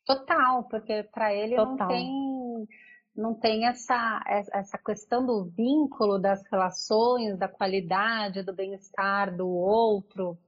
[0.06, 1.76] Total, porque para ele Total.
[1.76, 2.68] não tem
[3.18, 10.38] não tem essa, essa questão do vínculo das relações, da qualidade, do bem-estar do outro.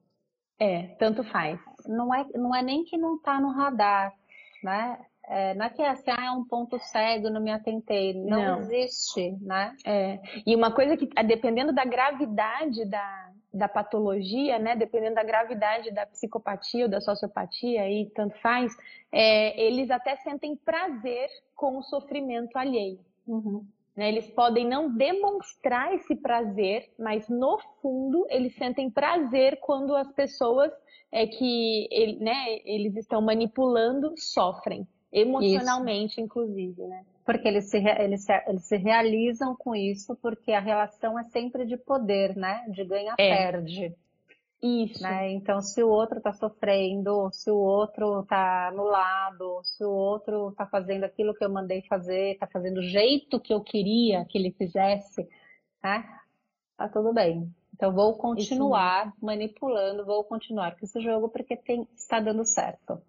[0.57, 1.59] É, tanto faz.
[1.85, 4.15] Não é, não é nem que não está no radar,
[4.63, 5.05] né?
[5.33, 8.15] É, não é que assim, ah, é um ponto cego, não me atentei.
[8.15, 8.59] Não, não.
[8.59, 9.77] existe, né?
[9.87, 10.19] É.
[10.45, 14.75] E uma coisa que, dependendo da gravidade da, da patologia, né?
[14.75, 18.77] Dependendo da gravidade da psicopatia ou da sociopatia, aí tanto faz,
[19.13, 22.99] é, eles até sentem prazer com o sofrimento alheio.
[23.25, 23.65] Uhum.
[23.97, 24.09] Né?
[24.09, 30.73] Eles podem não demonstrar esse prazer, mas no fundo eles sentem prazer quando as pessoas
[31.13, 34.89] é que ele, né, eles estão manipulando sofrem.
[35.13, 36.21] Emocionalmente, isso.
[36.21, 37.05] inclusive, né?
[37.25, 41.67] Porque eles se, eles, se, eles se realizam com isso, porque a relação é sempre
[41.67, 42.65] de poder, né?
[42.69, 43.87] De ganha-perde.
[43.87, 43.95] É.
[44.63, 45.03] Isso.
[45.03, 45.33] Né?
[45.33, 50.67] Então, se o outro está sofrendo, se o outro está anulado, se o outro está
[50.67, 54.53] fazendo aquilo que eu mandei fazer, está fazendo o jeito que eu queria que ele
[54.53, 55.27] fizesse,
[55.83, 56.05] né?
[56.77, 57.51] Tá tudo bem.
[57.75, 63.01] Então, vou continuar manipulando, vou continuar com esse jogo porque tem, está dando certo.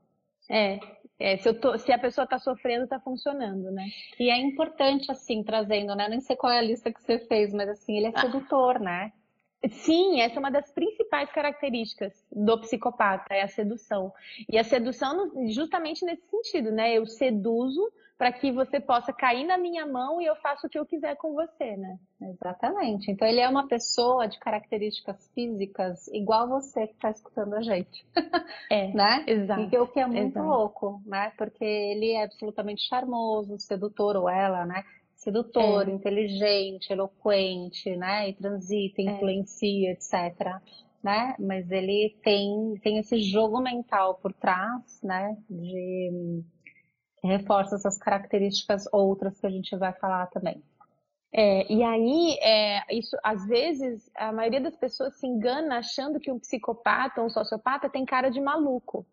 [0.52, 0.80] É,
[1.18, 3.88] é, se, tô, se, a pessoa está sofrendo, está funcionando, né?
[4.20, 6.10] E é importante, assim, trazendo, né?
[6.10, 8.20] Nem sei qual é a lista que você fez, mas assim, ele é ah.
[8.20, 9.14] sedutor, né?
[9.70, 14.12] Sim, essa é uma das principais características do psicopata, é a sedução.
[14.50, 16.98] E a sedução justamente nesse sentido, né?
[16.98, 20.78] Eu seduzo para que você possa cair na minha mão e eu faço o que
[20.78, 21.98] eu quiser com você, né?
[22.22, 23.10] Exatamente.
[23.10, 28.06] Então ele é uma pessoa de características físicas igual você que está escutando a gente.
[28.70, 29.24] É, né?
[29.26, 29.76] Exato.
[29.76, 30.46] E o que é muito exato.
[30.46, 31.32] louco, né?
[31.36, 34.84] Porque ele é absolutamente charmoso, sedutor, ou ela, né?
[35.16, 35.92] Sedutor, é.
[35.92, 38.30] inteligente, eloquente, né?
[38.30, 39.06] E transita, é.
[39.06, 39.94] influencia, é.
[39.94, 40.62] etc.
[41.02, 41.34] Né?
[41.40, 45.36] Mas ele tem, tem esse jogo mental por trás, né?
[45.50, 46.44] De
[47.24, 50.62] reforça essas características outras que a gente vai falar também.
[51.34, 56.32] É, e aí, é, isso, às vezes, a maioria das pessoas se engana achando que
[56.32, 59.06] um psicopata ou um sociopata tem cara de maluco.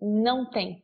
[0.00, 0.82] Não tem.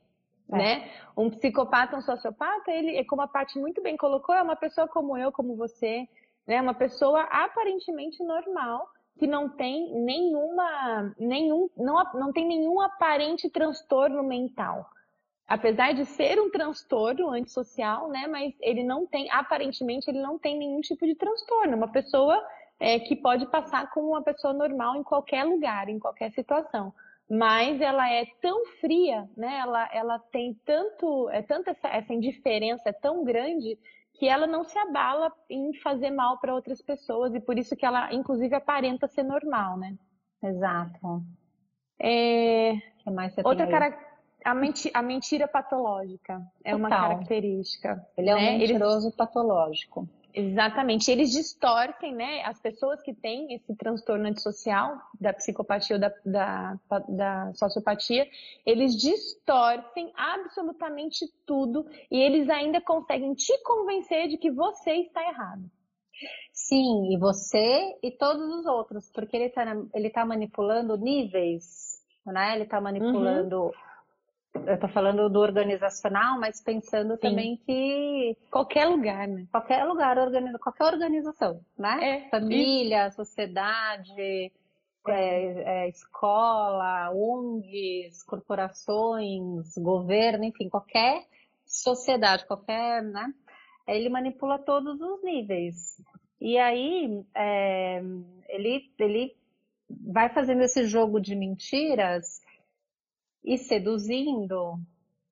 [0.50, 0.56] É.
[0.56, 0.90] Né?
[1.16, 4.88] Um psicopata, um sociopata, ele, é como a Paty muito bem colocou, é uma pessoa
[4.88, 6.08] como eu, como você,
[6.44, 6.60] né?
[6.60, 14.24] Uma pessoa aparentemente normal, que não tem nenhuma, nenhum, não, não tem nenhum aparente transtorno
[14.24, 14.90] mental
[15.50, 20.56] apesar de ser um transtorno antissocial, né, mas ele não tem, aparentemente, ele não tem
[20.56, 21.76] nenhum tipo de transtorno.
[21.76, 22.40] Uma pessoa
[22.78, 26.94] é, que pode passar como uma pessoa normal em qualquer lugar, em qualquer situação.
[27.28, 29.58] Mas ela é tão fria, né?
[29.58, 33.76] Ela, ela tem tanto, é tanta essa, essa indiferença é tão grande
[34.14, 37.84] que ela não se abala em fazer mal para outras pessoas e por isso que
[37.84, 39.96] ela, inclusive, aparenta ser normal, né?
[40.44, 41.24] Exato.
[42.00, 42.74] É...
[43.02, 44.09] Que mais você outra característica
[44.44, 46.78] a, menti a mentira patológica é Total.
[46.78, 48.06] uma característica.
[48.16, 48.58] Ele é um né?
[48.58, 49.16] mentiroso Ele...
[49.16, 50.08] patológico.
[50.32, 51.10] Exatamente.
[51.10, 52.42] Eles distorcem, né?
[52.44, 58.28] As pessoas que têm esse transtorno antissocial, da psicopatia ou da, da, da sociopatia,
[58.64, 65.68] eles distorcem absolutamente tudo e eles ainda conseguem te convencer de que você está errado.
[66.52, 72.54] Sim, e você e todos os outros, porque ele está ele tá manipulando níveis, né?
[72.54, 73.64] Ele está manipulando.
[73.64, 73.89] Uhum
[74.54, 77.20] eu estou falando do organizacional, mas pensando Sim.
[77.20, 79.46] também que qualquer lugar, né?
[79.50, 82.26] Qualquer lugar, organiza, qualquer organização, né?
[82.26, 83.16] É, Família, isso.
[83.16, 84.52] sociedade, é,
[85.08, 91.26] é, escola, ONGs, corporações, governo, enfim, qualquer
[91.64, 93.32] sociedade, qualquer, né?
[93.86, 96.02] Ele manipula todos os níveis.
[96.40, 98.02] E aí é,
[98.48, 99.36] ele, ele
[99.88, 102.40] vai fazendo esse jogo de mentiras
[103.44, 104.78] e seduzindo,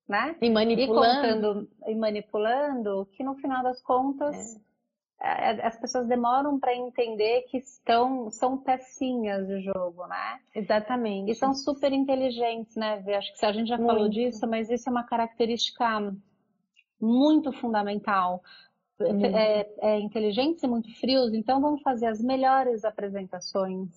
[0.07, 0.35] né?
[0.41, 1.27] E manipulando.
[1.27, 4.59] E, contando, e manipulando, que no final das contas
[5.21, 5.51] é.
[5.51, 10.39] é as pessoas demoram para entender que estão são pecinhas de jogo, né?
[10.55, 11.31] Exatamente.
[11.31, 13.03] E são super inteligentes, né?
[13.15, 13.89] Acho que a gente já muito.
[13.89, 15.85] falou disso, mas isso é uma característica
[16.99, 18.41] muito fundamental.
[19.01, 23.89] É, é, inteligentes e muito frios, então vão fazer as melhores apresentações,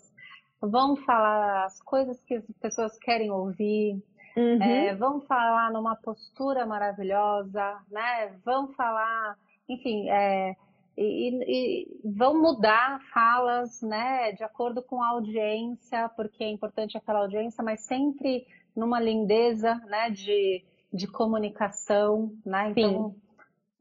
[0.62, 4.02] vão falar as coisas que as pessoas querem ouvir,
[4.36, 4.62] uhum.
[4.62, 8.32] é, vão falar numa postura maravilhosa, né?
[8.44, 9.36] Vão falar,
[9.68, 10.54] enfim, é,
[10.96, 14.32] e, e, vão mudar falas, né?
[14.32, 20.10] De acordo com a audiência, porque é importante aquela audiência, mas sempre numa lindeza, né?
[20.10, 22.70] De, de comunicação, né?
[22.70, 23.21] Então, Sim.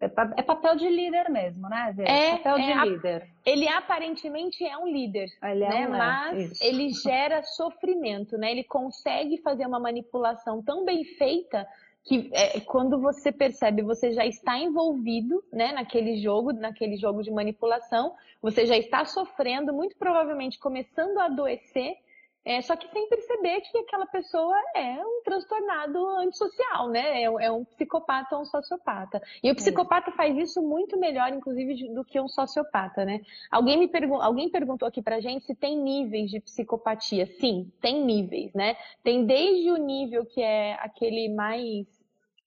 [0.01, 2.03] É, é papel de líder mesmo, né, Zé?
[2.03, 3.29] É papel de é, líder.
[3.45, 5.87] Ele aparentemente é um líder, ele é né?
[5.87, 6.63] Um, mas isso.
[6.63, 8.51] ele gera sofrimento, né?
[8.51, 11.67] Ele consegue fazer uma manipulação tão bem feita
[12.03, 17.29] que é, quando você percebe, você já está envolvido, né, naquele jogo, naquele jogo de
[17.29, 21.95] manipulação, você já está sofrendo, muito provavelmente começando a adoecer
[22.43, 27.21] é, só que sem perceber que aquela pessoa é um transtornado antissocial, né?
[27.21, 29.21] É, é um psicopata ou um sociopata.
[29.43, 33.21] E o psicopata faz isso muito melhor, inclusive, do que um sociopata, né?
[33.51, 37.27] Alguém me pergun alguém perguntou aqui pra gente se tem níveis de psicopatia.
[37.39, 38.75] Sim, tem níveis, né?
[39.03, 41.85] Tem desde o nível que é aquele mais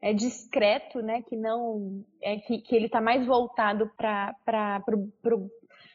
[0.03, 1.23] é discreto, né?
[1.23, 4.35] Que não é que, que ele está mais voltado para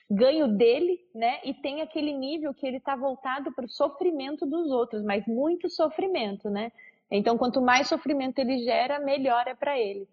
[0.10, 1.40] ganho dele, né?
[1.44, 5.70] E tem aquele nível que ele está voltado para o sofrimento dos outros, mas muito
[5.70, 6.72] sofrimento, né?
[7.12, 10.08] Então, quanto mais sofrimento ele gera, melhor é para ele.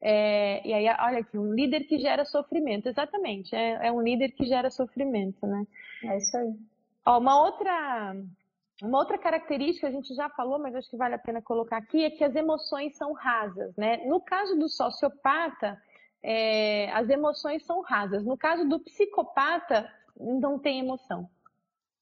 [0.00, 4.32] É, e aí, olha aqui, um líder que gera sofrimento, exatamente, é, é, um líder
[4.32, 5.64] que gera sofrimento, né?
[6.04, 6.52] É isso aí.
[7.06, 8.16] Ó, uma outra,
[8.82, 12.04] uma outra característica, a gente já falou, mas acho que vale a pena colocar aqui,
[12.04, 13.98] é que as emoções são rasas, né?
[14.06, 15.80] No caso do sociopata,
[16.22, 18.24] é, as emoções são rasas.
[18.24, 21.28] No caso do psicopata, não tem emoção.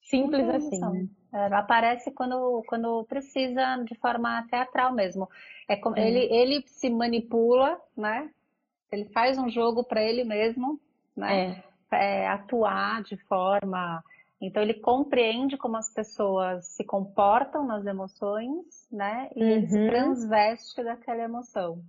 [0.02, 0.76] Simples tem assim.
[0.76, 1.08] Emoção.
[1.32, 5.28] É, aparece quando, quando precisa, de forma teatral mesmo.
[5.68, 6.06] É como, é.
[6.06, 8.28] Ele, ele se manipula, né?
[8.90, 10.80] Ele faz um jogo para ele mesmo,
[11.16, 11.62] né?
[11.92, 12.22] É.
[12.22, 12.28] é.
[12.28, 14.02] atuar de forma.
[14.40, 19.30] Então ele compreende como as pessoas se comportam nas emoções, né?
[19.36, 19.48] E uhum.
[19.48, 19.88] ele se uhum.
[19.88, 21.80] transveste daquela emoção.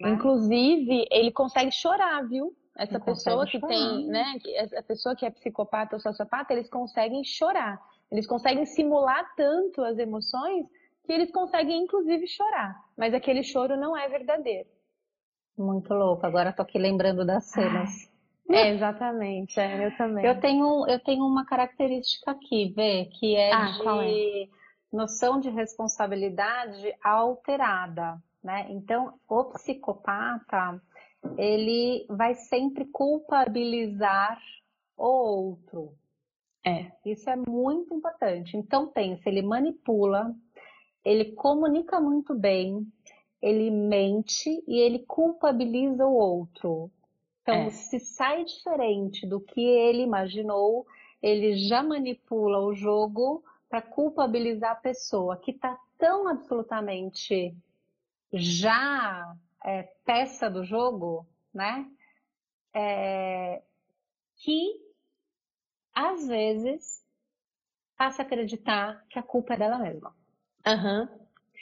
[0.00, 0.10] Né?
[0.10, 2.56] Inclusive, ele consegue chorar, viu?
[2.76, 3.68] Essa ele pessoa que chorar.
[3.68, 4.34] tem, né?
[4.78, 7.78] A pessoa que é psicopata ou sociopata, eles conseguem chorar.
[8.10, 10.66] Eles conseguem simular tanto as emoções
[11.04, 12.74] que eles conseguem, inclusive, chorar.
[12.96, 14.68] Mas aquele choro não é verdadeiro.
[15.56, 16.24] Muito louco.
[16.24, 18.10] Agora tô aqui lembrando das cenas.
[18.48, 19.60] É, exatamente.
[19.60, 20.24] É, eu também.
[20.24, 24.48] Eu tenho, eu tenho uma característica aqui, Vê, que é ah, de é?
[24.92, 28.66] noção de responsabilidade alterada né?
[28.70, 30.80] Então, o psicopata,
[31.36, 34.40] ele vai sempre culpabilizar
[34.96, 35.94] o outro.
[36.64, 38.56] É, isso é muito importante.
[38.56, 40.34] Então, pensa, ele manipula,
[41.04, 42.86] ele comunica muito bem,
[43.40, 46.90] ele mente e ele culpabiliza o outro.
[47.42, 47.70] Então, é.
[47.70, 50.86] se sai diferente do que ele imaginou,
[51.22, 57.54] ele já manipula o jogo para culpabilizar a pessoa que está tão absolutamente
[58.32, 61.86] já é, peça do jogo, né?
[62.74, 63.62] É,
[64.36, 64.80] que
[65.94, 67.04] às vezes
[67.96, 70.14] passa a acreditar que a culpa é dela mesma.
[70.66, 71.08] Uhum.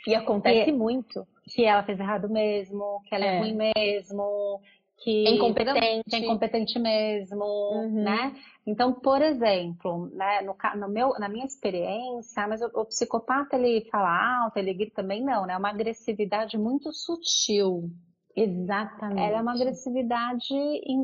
[0.07, 1.27] E acontece que, muito.
[1.45, 4.63] Que ela fez errado mesmo, que ela é, é ruim mesmo,
[4.99, 8.03] que é incompetente, é incompetente mesmo, uhum.
[8.03, 8.35] né?
[8.67, 13.89] Então, por exemplo, né, no, no, meu, na minha experiência, mas o, o, psicopata ele
[13.91, 15.55] fala alto, ele grita também não, né?
[15.55, 17.91] É uma agressividade muito sutil.
[18.37, 19.21] Exatamente.
[19.21, 20.55] Ela é uma agressividade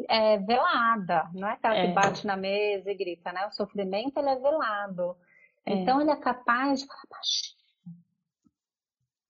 [0.08, 1.86] é, velada, não é aquela é.
[1.86, 3.46] que bate na mesa e grita, né?
[3.46, 5.16] O sofrimento ele é velado.
[5.66, 5.74] É.
[5.74, 7.64] Então ele é capaz de falar baixinho.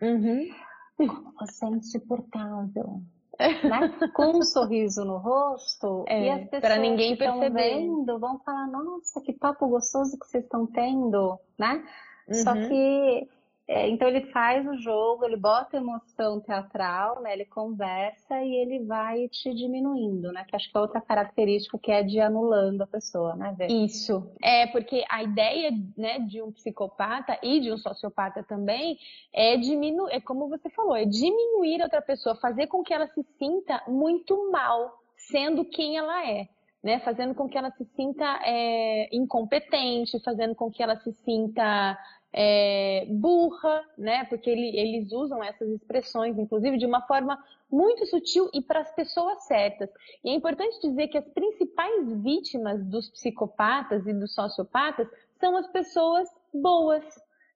[0.03, 0.49] Uhum.
[0.97, 3.03] Como você é insuportável.
[3.39, 3.93] Né?
[4.15, 8.39] Com um sorriso no rosto é, e as pessoas para ninguém que estão vendo vão
[8.41, 11.85] falar, nossa, que papo gostoso que vocês estão tendo, né?
[12.29, 12.35] Uhum.
[12.35, 13.29] Só que
[13.67, 17.33] é, então ele faz o jogo, ele bota emoção teatral, né?
[17.33, 20.45] Ele conversa e ele vai te diminuindo, né?
[20.47, 23.55] Que acho que é outra característica que é de anulando a pessoa, né?
[23.57, 23.69] Vê?
[23.69, 24.31] Isso.
[24.43, 28.99] É, porque a ideia né, de um psicopata e de um sociopata também
[29.33, 33.23] é diminuir, é como você falou, é diminuir outra pessoa, fazer com que ela se
[33.39, 36.49] sinta muito mal, sendo quem ela é.
[36.83, 41.99] Né, fazendo com que ela se sinta é, incompetente, fazendo com que ela se sinta
[42.37, 44.25] é, burra, né?
[44.25, 47.39] Porque ele, eles usam essas expressões, inclusive, de uma forma
[47.71, 49.89] muito sutil e para as pessoas certas.
[50.25, 55.09] E é importante dizer que as principais vítimas dos psicopatas e dos sociopatas
[55.39, 57.05] são as pessoas boas.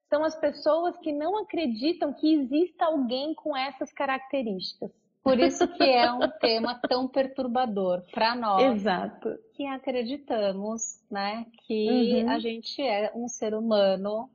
[0.09, 4.91] São as pessoas que não acreditam que exista alguém com essas características.
[5.24, 8.76] Por isso que é um tema tão perturbador para nós.
[8.76, 9.37] Exato.
[9.55, 12.31] Que acreditamos, né, que uhum.
[12.31, 14.31] a gente é um ser humano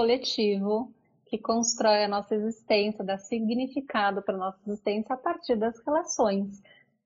[0.00, 0.90] coletivo
[1.26, 6.62] que constrói a nossa existência, dá significado para a nossa existência a partir das relações,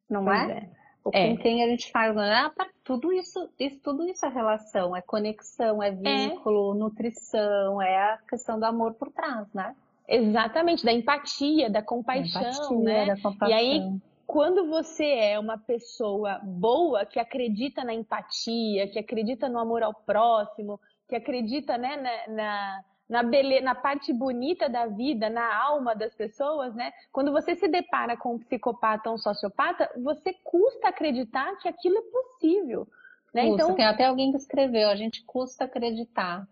[0.09, 0.53] não é?
[0.53, 0.71] é?
[1.05, 1.37] O com é.
[1.37, 2.33] quem a gente faz, né?
[2.33, 5.91] ah, tudo isso, isso, tudo isso é relação, é conexão, é, é.
[5.91, 6.79] vínculo, é.
[6.79, 9.75] nutrição, é a questão do amor por trás, né?
[10.09, 13.07] Exatamente, da empatia, da compaixão, empatia, né?
[13.07, 13.49] Da compaixão.
[13.49, 19.59] E aí, quando você é uma pessoa boa, que acredita na empatia, que acredita no
[19.59, 23.61] amor ao próximo, que acredita né, na, na, na, bele...
[23.61, 26.93] na parte bonita da vida, na alma das pessoas, né?
[27.13, 31.99] Quando você se depara com um psicopata ou um sociopata, você custa acreditar que aquilo
[31.99, 32.87] é possível.
[33.33, 33.47] Né?
[33.47, 33.63] Custa.
[33.63, 36.47] Então, tem até alguém que escreveu, a gente custa acreditar.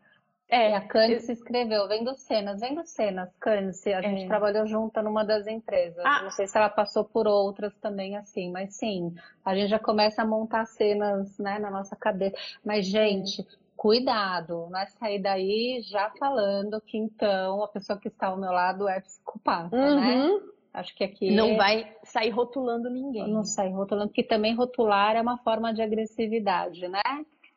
[0.53, 4.27] É, a Cândice escreveu, vendo cenas, vendo cenas, Cândice, a gente é.
[4.27, 6.05] trabalhou junto numa das empresas.
[6.05, 6.25] Ah.
[6.25, 10.21] Não sei se ela passou por outras também assim, mas sim, a gente já começa
[10.21, 12.37] a montar cenas né, na nossa cabeça.
[12.63, 13.47] Mas, gente,
[13.83, 18.53] cuidado, não é sair daí já falando que então a pessoa que está ao meu
[18.53, 19.89] lado é psicopata, né?
[19.89, 20.37] uhum.
[20.37, 20.53] né?
[20.73, 21.33] Acho que aqui.
[21.33, 23.27] Não vai sair rotulando ninguém.
[23.27, 27.03] Não sair rotulando, porque também rotular é uma forma de agressividade, né?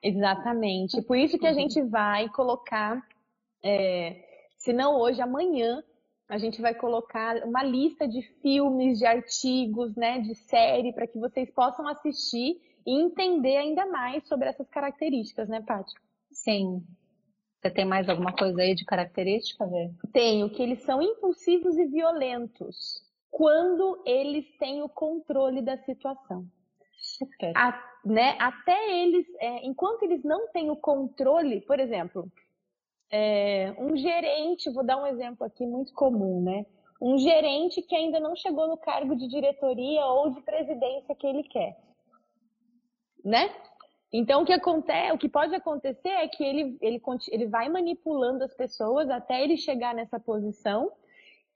[0.01, 0.99] Exatamente.
[1.03, 3.07] Por isso que a gente vai colocar,
[3.63, 4.23] é,
[4.57, 5.83] se não hoje, amanhã,
[6.27, 11.19] a gente vai colocar uma lista de filmes, de artigos, né, de série, para que
[11.19, 15.93] vocês possam assistir e entender ainda mais sobre essas características, né, Paty?
[16.45, 16.85] Sim.
[17.59, 19.91] Você tem mais alguma coisa aí de característica, Vê?
[20.13, 26.45] Tenho, que eles são impulsivos e violentos quando eles têm o controle da situação.
[26.95, 27.51] Super.
[27.57, 32.31] A, né, até eles, é, enquanto eles não têm o controle, por exemplo,
[33.11, 36.65] é, um gerente, vou dar um exemplo aqui muito comum, né?
[37.01, 41.43] Um gerente que ainda não chegou no cargo de diretoria ou de presidência que ele
[41.43, 41.75] quer,
[43.23, 43.49] né?
[44.11, 47.01] Então, o que acontece, o que pode acontecer é que ele, ele,
[47.31, 50.91] ele vai manipulando as pessoas até ele chegar nessa posição.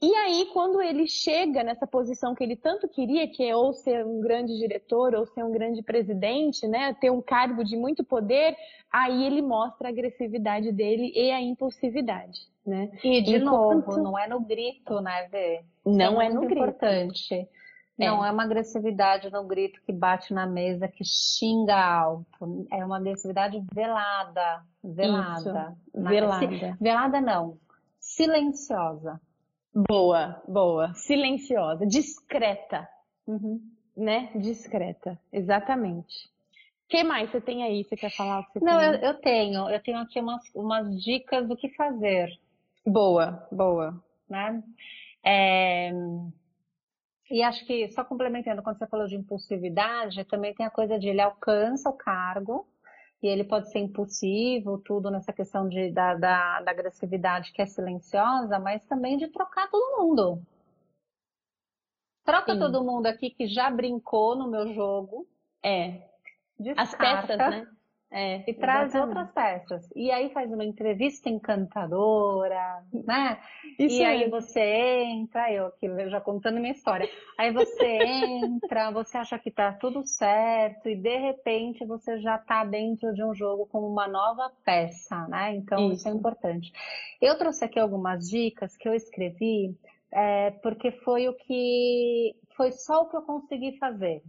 [0.02, 4.06] E aí, quando ele chega nessa posição que ele tanto queria, que é ou ser
[4.06, 8.56] um grande diretor, ou ser um grande presidente, né, ter um cargo de muito poder,
[8.90, 12.90] aí ele mostra a agressividade dele e a impulsividade, né?
[13.04, 13.88] E de Enquanto...
[13.88, 15.64] novo, não é no grito, né, Vê?
[15.86, 16.54] Não é, é no grito.
[16.54, 17.48] importante.
[18.00, 18.30] Não é.
[18.30, 22.66] é uma agressividade no grito que bate na mesa, que xinga alto.
[22.72, 24.64] É uma agressividade velada.
[24.82, 25.76] Velada.
[25.94, 26.78] Isso, velada.
[26.80, 27.58] velada não.
[28.00, 29.20] Silenciosa.
[29.74, 30.94] Boa, boa.
[30.94, 31.86] Silenciosa.
[31.86, 32.88] Discreta.
[33.28, 33.62] Uhum.
[33.96, 34.32] Né?
[34.36, 35.20] Discreta.
[35.32, 36.30] Exatamente.
[36.86, 37.84] O que mais você tem aí?
[37.84, 38.44] Você quer falar?
[38.46, 39.70] Que você não, eu, eu, tenho.
[39.70, 42.30] Eu tenho aqui umas, umas dicas do que fazer.
[42.88, 44.02] Boa, boa.
[44.30, 44.64] Né?
[45.22, 45.92] É
[47.30, 51.10] e acho que, só complementando, quando você falou de impulsividade, também tem a coisa de
[51.10, 52.68] ele alcança o cargo,
[53.22, 57.66] e ele pode ser impulsivo, tudo nessa questão de, da, da, da agressividade que é
[57.66, 60.42] silenciosa, mas também de trocar todo mundo.
[62.24, 62.60] Troca Sim.
[62.60, 65.28] todo mundo aqui que já brincou no meu jogo.
[65.64, 66.08] É.
[66.58, 67.68] Descarta, As peças, né?
[68.12, 69.88] É, e traz outras peças.
[69.96, 73.40] E aí faz uma entrevista encantadora, né?
[73.78, 77.08] Isso e aí você entra, eu aqui já contando minha história.
[77.38, 82.66] Aí você entra, você acha que tá tudo certo, e de repente você já tá
[82.66, 85.56] dentro de um jogo como uma nova peça, né?
[85.56, 86.74] Então isso, isso é importante.
[87.22, 89.78] Eu trouxe aqui algumas dicas que eu escrevi,
[90.12, 94.24] é, porque foi o que foi só o que eu consegui fazer,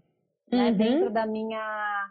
[0.53, 0.69] né?
[0.69, 0.77] Uhum.
[0.77, 2.11] Dentro da minha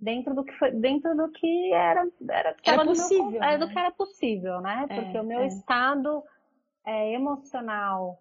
[0.00, 3.78] dentro do que foi, dentro do que era era, era possível, meu, é, do que
[3.78, 4.86] era possível, né?
[4.88, 5.46] É, Porque o meu é.
[5.46, 6.22] estado
[6.86, 8.18] é, emocional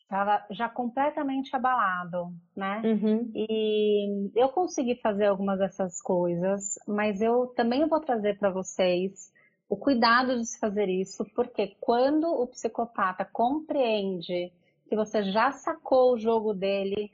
[0.00, 2.82] estava já completamente abalado, né?
[2.84, 3.32] Uhum.
[3.34, 9.32] E eu consegui fazer algumas dessas coisas, mas eu também vou trazer para vocês
[9.68, 14.52] o cuidado de se fazer isso, porque quando o psicopata compreende
[14.86, 17.10] que você já sacou o jogo dele,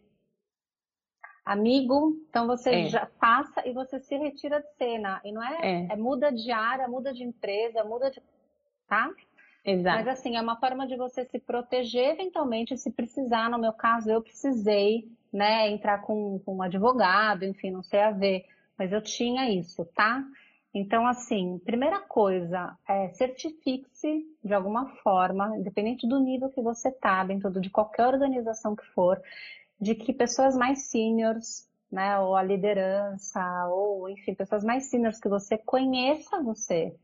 [1.44, 2.86] amigo, então você é.
[2.88, 5.20] já passa e você se retira de cena.
[5.24, 8.22] E não é, é, é muda de área, muda de empresa, muda de.
[8.88, 9.10] tá?
[9.64, 9.96] Exato.
[9.98, 13.50] Mas assim, é uma forma de você se proteger eventualmente se precisar.
[13.50, 18.10] No meu caso, eu precisei, né, entrar com, com um advogado, enfim, não sei a
[18.10, 18.44] ver.
[18.78, 20.24] Mas eu tinha isso, tá?
[20.72, 27.24] Então, assim, primeira coisa, é, certifique-se de alguma forma, independente do nível que você está,
[27.24, 29.20] dentro de qualquer organização que for,
[29.80, 35.28] de que pessoas mais seniors, né, ou a liderança, ou enfim, pessoas mais seniors que
[35.28, 36.94] você conheça você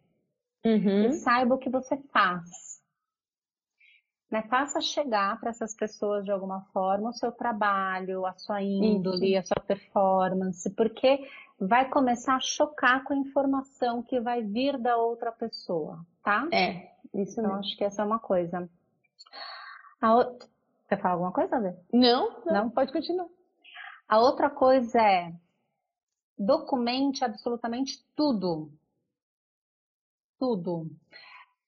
[0.64, 1.06] uhum.
[1.06, 2.76] e saiba o que você faz.
[4.30, 9.36] Né, faça chegar para essas pessoas de alguma forma o seu trabalho, a sua índole,
[9.36, 9.38] Isso.
[9.38, 11.26] a sua performance, porque
[11.58, 16.46] vai começar a chocar com a informação que vai vir da outra pessoa, tá?
[16.52, 17.58] É, isso então, mesmo.
[17.60, 18.68] acho que essa é uma coisa.
[20.00, 20.48] A outra...
[20.86, 21.58] Você fala alguma coisa?
[21.92, 23.28] Não, não, não, pode continuar.
[24.08, 25.32] A outra coisa é
[26.38, 28.70] documente absolutamente tudo.
[30.38, 30.90] Tudo.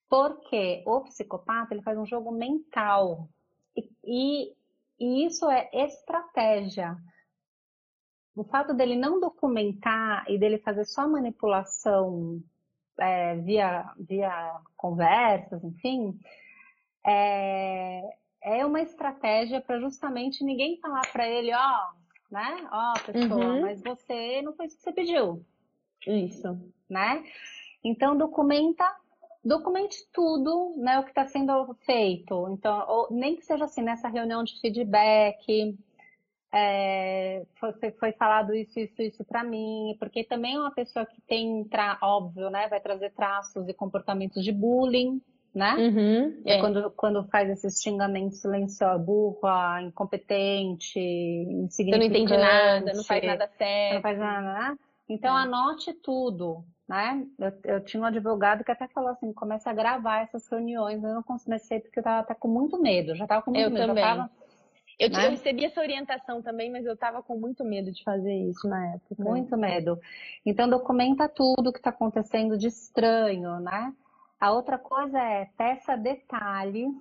[0.08, 3.28] Porque o psicopata ele faz um jogo mental.
[3.76, 4.56] E, e,
[5.00, 6.96] e isso é estratégia
[8.38, 12.40] o fato dele não documentar e dele fazer só manipulação
[12.96, 16.18] é, via, via conversas, enfim,
[17.04, 18.00] é,
[18.42, 21.92] é uma estratégia para justamente ninguém falar para ele, ó,
[22.30, 23.60] né, ó, pessoa, uhum.
[23.62, 25.44] mas você não foi isso que você pediu.
[26.06, 26.58] Isso.
[26.88, 27.24] Né?
[27.82, 28.84] Então, documenta
[29.44, 32.48] documente tudo, né, o que está sendo feito.
[32.50, 35.76] Então, ou, nem que seja assim, nessa reunião de feedback,
[36.52, 41.20] é, foi, foi, falado isso, isso, isso para mim, porque também é uma pessoa que
[41.22, 41.66] tem,
[42.02, 45.20] óbvio, né, vai trazer traços e comportamentos de bullying,
[45.54, 45.74] né?
[45.76, 46.60] Uhum, é.
[46.60, 51.84] Quando, quando faz esses xingamentos silenciosos, burra, incompetente, insignificante.
[51.84, 53.94] Você não entende nada, não faz nada certo.
[53.94, 54.78] Não faz nada, né?
[55.08, 55.42] Então é.
[55.42, 57.26] anote tudo, né?
[57.38, 61.14] Eu, eu, tinha um advogado que até falou assim, comece a gravar essas reuniões, eu
[61.14, 63.86] não comecei porque eu tava até com muito medo, já tava com muito eu medo,
[63.86, 64.04] também.
[64.04, 64.30] já tava
[64.98, 65.26] eu, né?
[65.26, 68.94] eu recebi essa orientação também, mas eu estava com muito medo de fazer isso na
[68.94, 69.22] época.
[69.22, 69.98] Muito medo.
[70.44, 73.94] Então, documenta tudo que está acontecendo de estranho, né?
[74.40, 76.94] A outra coisa é peça detalhes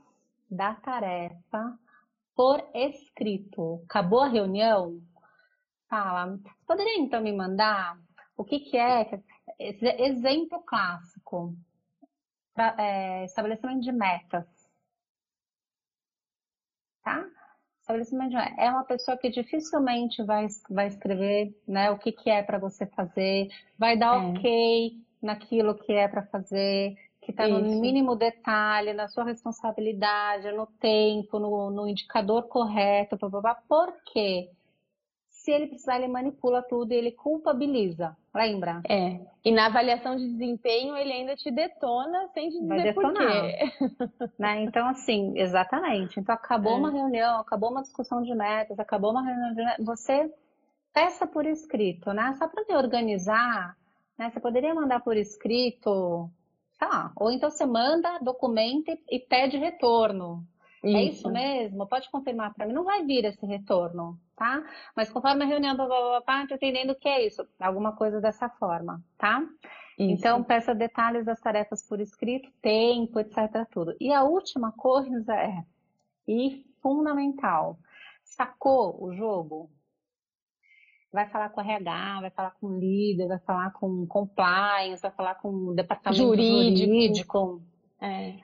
[0.50, 1.78] da tarefa
[2.36, 3.82] por escrito.
[3.86, 5.00] Acabou a reunião?
[5.88, 7.98] Fala, poderia então me mandar
[8.36, 9.22] o que, que é?
[9.60, 11.56] Exemplo clássico.
[12.54, 14.48] Pra, é, estabelecimento de metas.
[17.04, 17.24] Tá?
[17.88, 22.58] estabelecimento é uma pessoa que dificilmente vai, vai escrever né, o que, que é para
[22.58, 24.28] você fazer, vai dar é.
[24.28, 26.98] ok naquilo que é para fazer,
[27.28, 33.30] que está no mínimo detalhe, na sua responsabilidade, no tempo, no, no indicador correto, blá,
[33.30, 33.56] blá, blá.
[33.68, 34.50] por quê?
[35.48, 38.82] se ele precisar, ele manipula tudo e ele culpabiliza, lembra?
[38.90, 39.18] É.
[39.46, 43.72] E na avaliação de desempenho, ele ainda te detona sem te dizer por quê.
[44.38, 44.64] né?
[44.64, 46.20] Então, assim, exatamente.
[46.20, 46.76] Então, acabou é.
[46.76, 50.30] uma reunião, acabou uma discussão de metas, acabou uma reunião de metas, você
[50.94, 52.36] peça por escrito, né?
[52.38, 53.78] Só para te organizar,
[54.18, 54.30] né?
[54.30, 56.30] Você poderia mandar por escrito,
[56.82, 60.46] lá, ou então você manda, documenta e pede retorno.
[60.84, 60.98] Isso.
[60.98, 61.88] É isso mesmo?
[61.88, 62.74] Pode confirmar para mim.
[62.74, 64.64] Não vai vir esse retorno, tá?
[64.96, 67.46] Mas conforme a reunião, blá, blá, blá, blá, entendendo o que é isso.
[67.60, 69.42] Alguma coisa dessa forma, tá?
[69.98, 70.12] Isso.
[70.12, 73.68] Então, peça detalhes das tarefas por escrito, tempo, etc.
[73.72, 73.96] Tudo.
[74.00, 75.64] E a última coisa é,
[76.28, 77.80] e fundamental,
[78.24, 79.72] sacou o jogo?
[81.12, 85.12] Vai falar com o RH, vai falar com o líder, vai falar com compliance, vai
[85.12, 86.86] falar com o departamento jurídico.
[86.86, 87.62] jurídico.
[88.02, 88.36] É.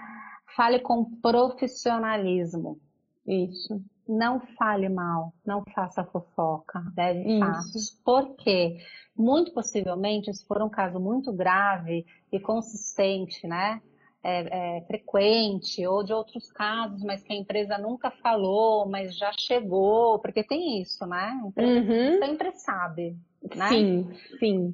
[0.55, 2.80] Fale com profissionalismo.
[3.28, 3.82] Isso.
[4.07, 7.91] Não fale mal, não faça fofoca, deve fatos.
[8.03, 8.78] Por quê?
[9.16, 13.82] Muito possivelmente, se for um caso muito grave e consistente, né?
[14.26, 19.34] É, é, frequente, ou de outros casos, mas que a empresa nunca falou, mas já
[19.38, 21.41] chegou, porque tem isso, né?
[21.43, 22.19] A empresa uhum.
[22.19, 23.17] sempre sabe.
[23.53, 23.67] Né?
[23.67, 24.09] Sim,
[24.39, 24.74] sim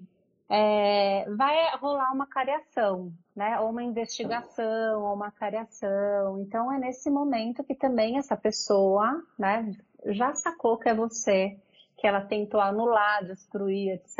[0.50, 3.60] é, vai rolar uma cariação, né?
[3.60, 6.40] Ou uma investigação, ou uma cariação.
[6.40, 9.72] Então é nesse momento que também essa pessoa, né?
[10.08, 11.58] já sacou que é você,
[12.00, 14.18] que ela tentou anular, destruir, etc,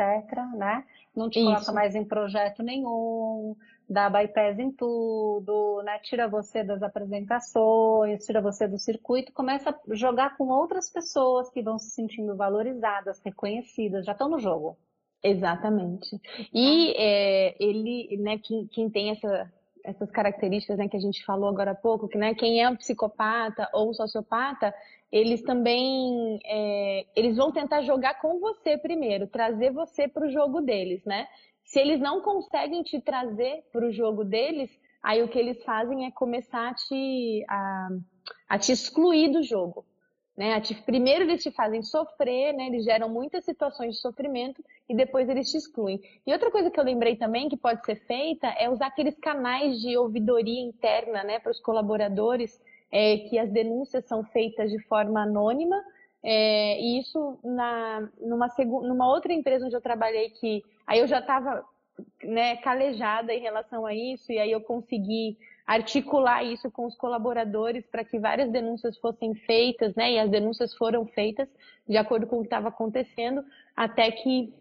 [0.54, 0.84] né?
[1.16, 1.74] Não te coloca Isso.
[1.74, 3.56] mais em projeto nenhum,
[3.88, 5.98] dá bypass em tudo, né?
[6.00, 11.62] Tira você das apresentações, tira você do circuito, começa a jogar com outras pessoas que
[11.62, 14.76] vão se sentindo valorizadas, reconhecidas, já estão no jogo.
[15.22, 16.20] Exatamente.
[16.52, 19.52] E é, ele, né, quem, quem tem essa,
[19.84, 22.76] essas características né, que a gente falou agora há pouco, que né, quem é um
[22.76, 24.74] psicopata ou um sociopata,
[25.12, 30.60] eles também é, eles vão tentar jogar com você primeiro, trazer você para o jogo
[30.60, 31.26] deles, né?
[31.64, 34.70] Se eles não conseguem te trazer para o jogo deles,
[35.02, 37.88] aí o que eles fazem é começar a te, a,
[38.48, 39.84] a te excluir do jogo.
[40.36, 40.60] Né?
[40.60, 42.66] Te, primeiro eles te fazem sofrer, né?
[42.66, 46.00] eles geram muitas situações de sofrimento e depois eles te excluem.
[46.26, 49.78] E outra coisa que eu lembrei também que pode ser feita é usar aqueles canais
[49.80, 55.22] de ouvidoria interna né, para os colaboradores, é, que as denúncias são feitas de forma
[55.22, 55.82] anônima.
[56.22, 58.48] É, e isso na, numa,
[58.82, 61.64] numa outra empresa onde eu trabalhei que Aí eu já estava
[62.24, 67.86] né, calejada em relação a isso, e aí eu consegui articular isso com os colaboradores
[67.86, 70.14] para que várias denúncias fossem feitas, né?
[70.14, 71.48] E as denúncias foram feitas
[71.88, 73.44] de acordo com o que estava acontecendo,
[73.76, 74.52] até que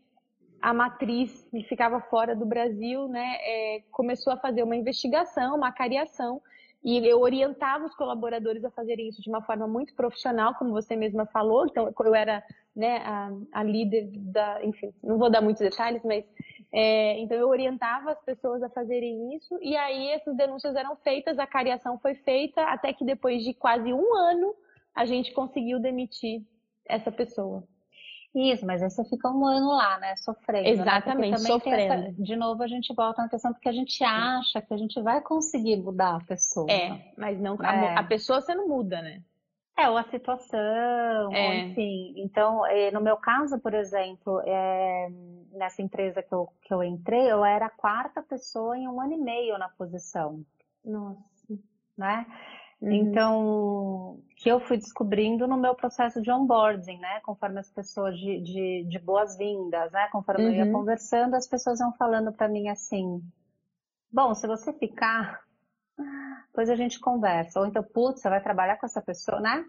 [0.62, 5.72] a matriz que ficava fora do Brasil, né, é, começou a fazer uma investigação, uma
[5.72, 6.40] cariação,
[6.84, 10.96] e eu orientava os colaboradores a fazerem isso de uma forma muito profissional, como você
[10.96, 11.66] mesma falou.
[11.66, 12.44] Então, eu era
[12.76, 14.64] né, a, a líder da.
[14.64, 16.26] Enfim, não vou dar muitos detalhes, mas.
[16.72, 21.40] É, então, eu orientava as pessoas a fazerem isso, e aí essas denúncias eram feitas,
[21.40, 24.54] a cariação foi feita, até que depois de quase um ano
[24.96, 26.44] a gente conseguiu demitir
[26.88, 27.64] essa pessoa.
[28.34, 30.64] Isso, mas aí você fica um ano lá, né, sofrendo.
[30.64, 30.70] Né?
[30.70, 31.38] Exatamente, né?
[31.40, 31.94] sofrendo.
[31.94, 35.02] Essa, de novo, a gente volta na questão porque a gente acha que a gente
[35.02, 36.72] vai conseguir mudar a pessoa.
[36.72, 37.96] É, mas não, é.
[37.96, 39.24] a, a pessoa você não muda, né?
[39.80, 41.48] É, ou a situação, é.
[41.48, 42.14] ou enfim.
[42.18, 45.10] Então, eh, no meu caso, por exemplo, é,
[45.54, 49.14] nessa empresa que eu, que eu entrei, eu era a quarta pessoa em um ano
[49.14, 50.44] e meio na posição.
[50.84, 51.20] Nossa.
[51.98, 52.26] Né?
[52.82, 52.94] Uhum.
[52.94, 57.20] Então, que eu fui descobrindo no meu processo de onboarding, né?
[57.22, 60.08] Conforme as pessoas de, de, de boas-vindas, né?
[60.12, 60.50] Conforme uhum.
[60.50, 60.72] eu ia uhum.
[60.72, 63.22] conversando, as pessoas iam falando para mim assim:
[64.12, 65.42] bom, se você ficar,
[66.48, 67.60] depois a gente conversa.
[67.60, 69.66] Ou então, putz, você vai trabalhar com essa pessoa, né?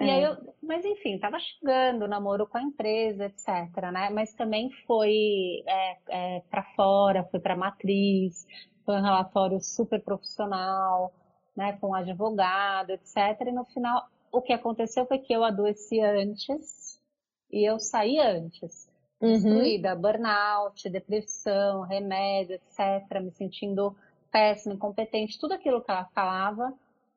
[0.00, 0.28] E aí é.
[0.28, 4.08] eu, mas enfim, tava chegando namoro com a empresa, etc, né?
[4.10, 8.46] Mas também foi é, é, para fora, foi para matriz,
[8.86, 11.12] foi um relatório super profissional
[11.56, 13.16] né, com advogado, etc.
[13.46, 17.00] E no final, o que aconteceu foi que eu adoeci antes
[17.50, 18.90] e eu saí antes.
[19.20, 19.32] Uhum.
[19.32, 23.20] Destruída, burnout, depressão, remédio, etc.
[23.20, 23.94] Me sentindo
[24.32, 26.72] péssima, incompetente, tudo aquilo que ela falava,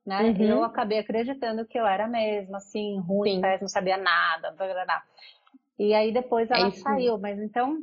[0.05, 0.21] né?
[0.21, 0.43] Uhum.
[0.43, 4.86] Eu acabei acreditando que eu era mesmo, assim, ruim, péssima, não sabia nada, blá, blá,
[4.86, 5.03] blá.
[5.79, 7.81] E aí depois é ela é saiu, mas então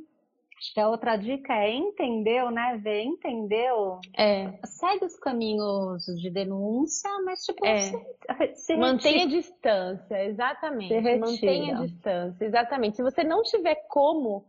[0.62, 2.78] Acho que a outra dica é entendeu, né?
[2.80, 3.98] Ver, entendeu?
[4.16, 4.52] É.
[4.64, 7.80] Segue os caminhos de denúncia, mas tipo, é.
[7.80, 11.18] se, se mantenha a distância, exatamente.
[11.18, 12.96] Mantenha a distância, exatamente.
[12.96, 14.44] Se você não tiver como,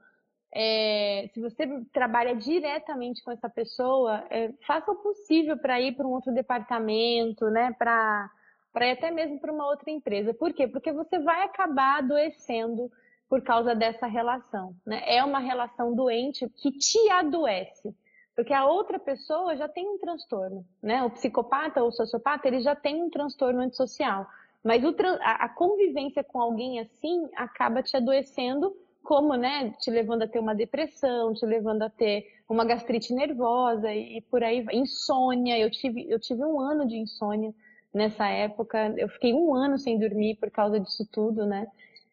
[0.53, 6.05] é, se você trabalha diretamente com essa pessoa, é, faça o possível para ir para
[6.05, 7.73] um outro departamento, né?
[7.75, 8.29] Para
[8.71, 10.33] para ir até mesmo para uma outra empresa.
[10.33, 10.67] Por quê?
[10.67, 12.91] Porque você vai acabar adoecendo
[13.33, 14.75] por causa dessa relação.
[14.85, 15.01] Né?
[15.07, 17.91] É uma relação doente que te adoece.
[18.35, 21.01] Porque a outra pessoa já tem um transtorno, né?
[21.01, 24.27] O psicopata ou o sociopata, ele já tem um transtorno antissocial.
[24.63, 24.83] Mas
[25.19, 28.71] a, convivência com alguém assim acaba te adoecendo,
[29.03, 29.71] como, né?
[29.79, 34.21] Te levando a ter uma depressão, te levando a ter uma gastrite nervosa e, e
[34.21, 34.75] por aí vai.
[34.75, 35.57] Insônia.
[35.57, 37.51] Eu tive, eu tive um ano de insônia
[37.91, 38.93] nessa época.
[38.95, 41.65] Eu fiquei um ano sem dormir por causa disso tudo, né?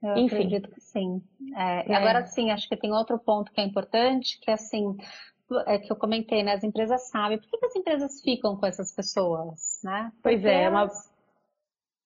[0.03, 0.37] Eu Enfim.
[0.37, 1.23] acredito que sim.
[1.55, 1.95] É, é.
[1.95, 4.97] Agora sim, acho que tem outro ponto que é importante, que é assim,
[5.67, 6.55] é que eu comentei, né?
[6.55, 7.39] As empresas sabem.
[7.39, 10.11] Por que, que as empresas ficam com essas pessoas, né?
[10.23, 10.89] Pois é, é, uma...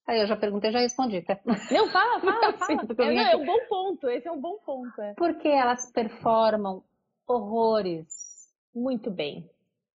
[0.06, 1.22] Aí eu já perguntei, já respondi.
[1.22, 1.38] Tá?
[1.70, 2.72] Não, fala, fala, fala.
[2.98, 5.00] é, não, é um bom ponto, esse é um bom ponto.
[5.00, 5.14] É.
[5.14, 6.82] Porque elas performam
[7.26, 8.34] horrores.
[8.74, 9.48] Muito bem.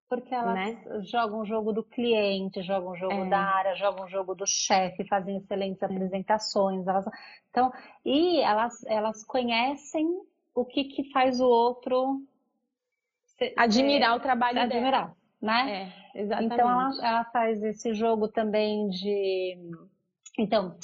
[0.09, 1.01] Porque elas né?
[1.03, 3.29] jogam o jogo do cliente, jogam o jogo é.
[3.29, 5.85] da área, jogam o jogo do chefe, fazem excelentes é.
[5.85, 6.87] apresentações.
[6.87, 7.05] Elas...
[7.49, 7.71] Então,
[8.03, 10.07] e elas, elas conhecem
[10.55, 12.23] o que, que faz o outro
[13.37, 15.17] se, admirar o trabalho admirar, dela.
[15.39, 15.93] né?
[16.15, 16.53] É, exatamente.
[16.55, 19.57] Então ela, ela faz esse jogo também de
[20.39, 20.77] então,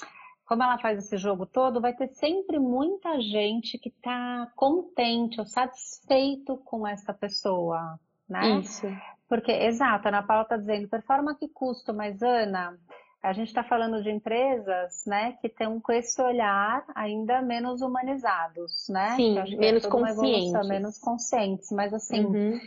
[0.46, 5.46] como ela faz esse jogo todo, vai ter sempre muita gente que está contente ou
[5.46, 7.98] satisfeito com essa pessoa,
[8.28, 8.60] né?
[8.60, 8.86] Isso.
[9.28, 12.78] Porque, exato, a Ana Paula está dizendo, performa que custo, mas Ana,
[13.26, 18.88] a gente está falando de empresas, né, que estão com esse olhar ainda menos humanizados,
[18.88, 19.16] né?
[19.16, 20.68] Sim, é menos conscientes.
[20.68, 22.60] menos conscientes, mas assim, uhum.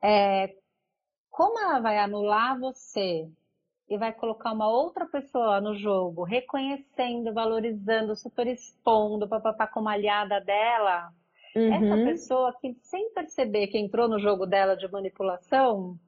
[0.00, 0.54] é,
[1.28, 3.28] como ela vai anular você
[3.88, 10.40] e vai colocar uma outra pessoa no jogo, reconhecendo, valorizando, super expondo, papapá, como aliada
[10.40, 11.12] dela,
[11.56, 11.74] uhum.
[11.74, 15.98] essa pessoa que sem perceber que entrou no jogo dela de manipulação,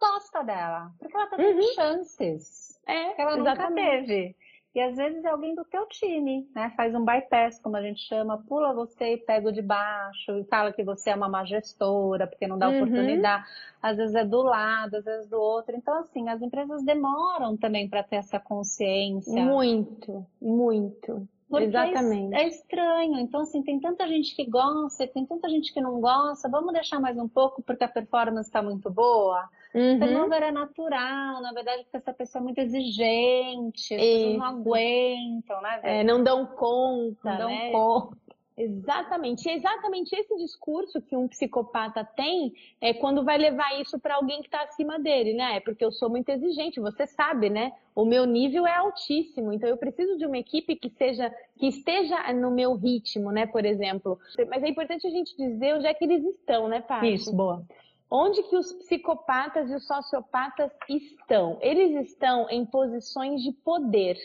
[0.00, 1.74] gosta dela, porque ela tá tendo uhum.
[1.74, 2.80] chances.
[2.86, 3.70] É, que ela exatamente.
[3.70, 4.36] nunca teve.
[4.72, 6.72] E às vezes é alguém do teu time, né?
[6.76, 10.44] Faz um bypass, como a gente chama, pula você e pega o de baixo e
[10.44, 12.76] fala que você é uma má gestora, porque não dá uhum.
[12.76, 13.44] oportunidade.
[13.82, 15.74] Às vezes é do lado, às vezes do outro.
[15.74, 19.42] Então, assim, as empresas demoram também para ter essa consciência.
[19.42, 21.26] Muito, muito.
[21.48, 22.32] Porque Exatamente.
[22.32, 23.18] É, é, estranho.
[23.18, 26.48] Então, assim, tem tanta gente que gosta, tem tanta gente que não gosta.
[26.48, 29.48] Vamos deixar mais um pouco porque a performance está muito boa.
[29.72, 30.00] Uhum.
[30.00, 35.62] Turnover é natural, na verdade, porque essa pessoa é muito exigente, as pessoas não aguentam,
[35.62, 35.80] né?
[35.82, 37.70] É, não dão conta, não dão né?
[37.70, 38.16] conta.
[38.60, 39.46] Exatamente.
[39.46, 44.16] E é exatamente esse discurso que um psicopata tem é quando vai levar isso para
[44.16, 45.56] alguém que está acima dele, né?
[45.56, 47.72] É porque eu sou muito exigente, você sabe, né?
[47.94, 52.32] O meu nível é altíssimo, então eu preciso de uma equipe que seja que esteja
[52.34, 53.46] no meu ritmo, né?
[53.46, 54.18] Por exemplo.
[54.48, 57.14] Mas é importante a gente dizer onde é que eles estão, né, Paty?
[57.14, 57.64] Isso, boa.
[58.10, 61.58] Onde que os psicopatas e os sociopatas estão?
[61.60, 64.18] Eles estão em posições de poder.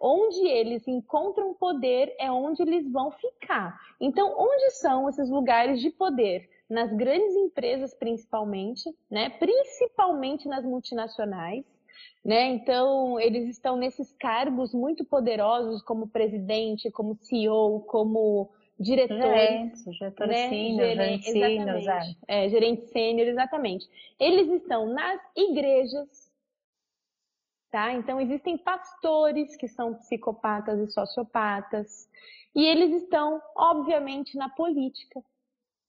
[0.00, 3.78] Onde eles encontram poder é onde eles vão ficar.
[4.00, 6.48] Então, onde são esses lugares de poder?
[6.68, 9.30] Nas grandes empresas, principalmente, né?
[9.30, 11.64] Principalmente nas multinacionais.
[12.24, 12.48] Né?
[12.48, 18.50] Então, eles estão nesses cargos muito poderosos, como presidente, como CEO, como
[18.80, 20.48] diretores, gerentes, né?
[20.48, 21.76] sênior, gerente sênior,
[22.26, 22.46] é.
[22.46, 23.86] é, gerente sênior, exatamente.
[24.18, 26.32] Eles estão nas igrejas,
[27.70, 27.92] tá?
[27.92, 32.08] Então existem pastores que são psicopatas e sociopatas,
[32.54, 35.22] e eles estão, obviamente, na política.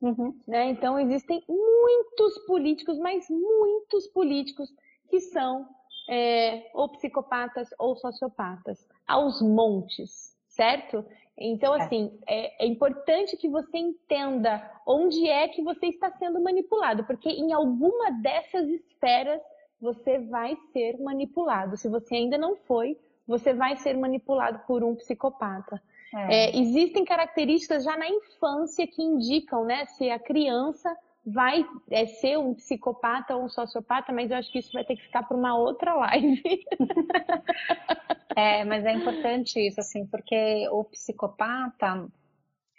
[0.01, 0.37] Uhum.
[0.45, 0.71] Né?
[0.71, 4.69] Então existem muitos políticos, mas muitos políticos
[5.07, 5.67] que são
[6.09, 11.05] é, ou psicopatas ou sociopatas, aos montes, certo?
[11.41, 11.81] Então, é.
[11.81, 17.29] assim, é, é, importante que você entenda onde é que você está sendo manipulado, porque
[17.29, 19.41] em alguma dessas esferas
[19.79, 21.75] você vai ser manipulado.
[21.75, 25.81] Se você ainda não foi, você vai ser manipulado por um psicopata.
[26.13, 26.49] É.
[26.49, 30.95] É, existem características já na infância que indicam, né, se a criança
[31.25, 34.95] vai é, ser um psicopata ou um sociopata, mas eu acho que isso vai ter
[34.95, 36.41] que ficar para uma outra live.
[38.35, 42.07] é, mas é importante isso, assim, porque o psicopata,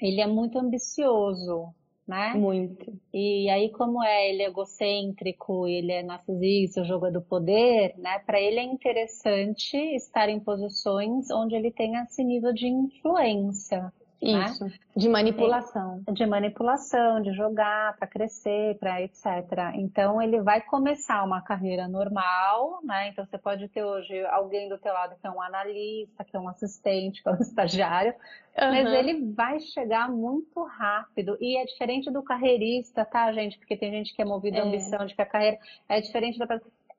[0.01, 1.73] ele é muito ambicioso,
[2.07, 2.35] né?
[2.35, 2.93] Muito.
[3.15, 7.95] E aí, como é, ele é egocêntrico, ele é narcisista, o jogo é do poder,
[7.97, 8.19] né?
[8.21, 13.93] Para ele é interessante estar em posições onde ele tem esse nível de influência.
[14.23, 14.45] Né?
[14.45, 14.73] Isso, né?
[14.95, 16.01] de manipulação.
[16.13, 19.27] De manipulação, de jogar para crescer, para etc.
[19.75, 23.09] Então ele vai começar uma carreira normal, né?
[23.09, 26.41] Então você pode ter hoje alguém do teu lado que é um analista, que é
[26.41, 28.71] um assistente, que é um estagiário, uhum.
[28.71, 33.59] mas ele vai chegar muito rápido e é diferente do carreirista, tá, gente?
[33.59, 34.63] Porque tem gente que é movida à é.
[34.63, 35.59] ambição de que a carreira
[35.89, 36.47] é diferente da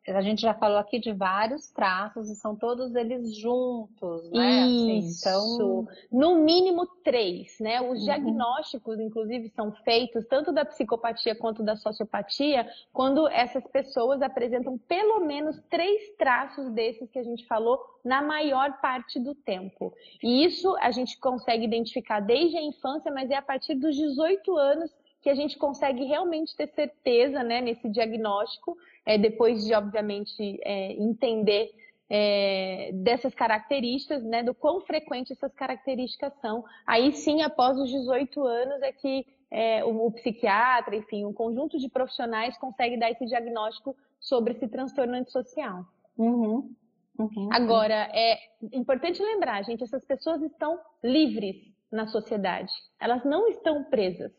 [0.07, 4.63] a gente já falou aqui de vários traços e são todos eles juntos, né?
[4.63, 5.29] Assim, Isso.
[5.29, 7.81] Assim, então, no mínimo três, né?
[7.81, 8.05] Os uhum.
[8.05, 15.25] diagnósticos, inclusive, são feitos tanto da psicopatia quanto da sociopatia quando essas pessoas apresentam pelo
[15.25, 19.93] menos três traços desses que a gente falou na maior parte do tempo.
[20.21, 24.57] E isso a gente consegue identificar desde a infância, mas é a partir dos 18
[24.57, 24.91] anos
[25.23, 30.91] que a gente consegue realmente ter certeza, né, nesse diagnóstico é, depois de, obviamente, é,
[30.93, 31.71] entender
[32.09, 36.65] é, dessas características, né, do quão frequente essas características são.
[36.85, 41.79] Aí sim, após os 18 anos, é que é, o, o, psiquiatra, enfim, um conjunto
[41.79, 45.85] de profissionais consegue dar esse diagnóstico sobre esse transtorno antissocial.
[46.17, 46.69] Uhum.
[47.17, 47.49] Uhum.
[47.51, 48.37] Agora, é
[48.73, 51.55] importante lembrar, gente, essas pessoas estão livres
[51.89, 52.73] na sociedade.
[52.99, 54.33] Elas não estão presas.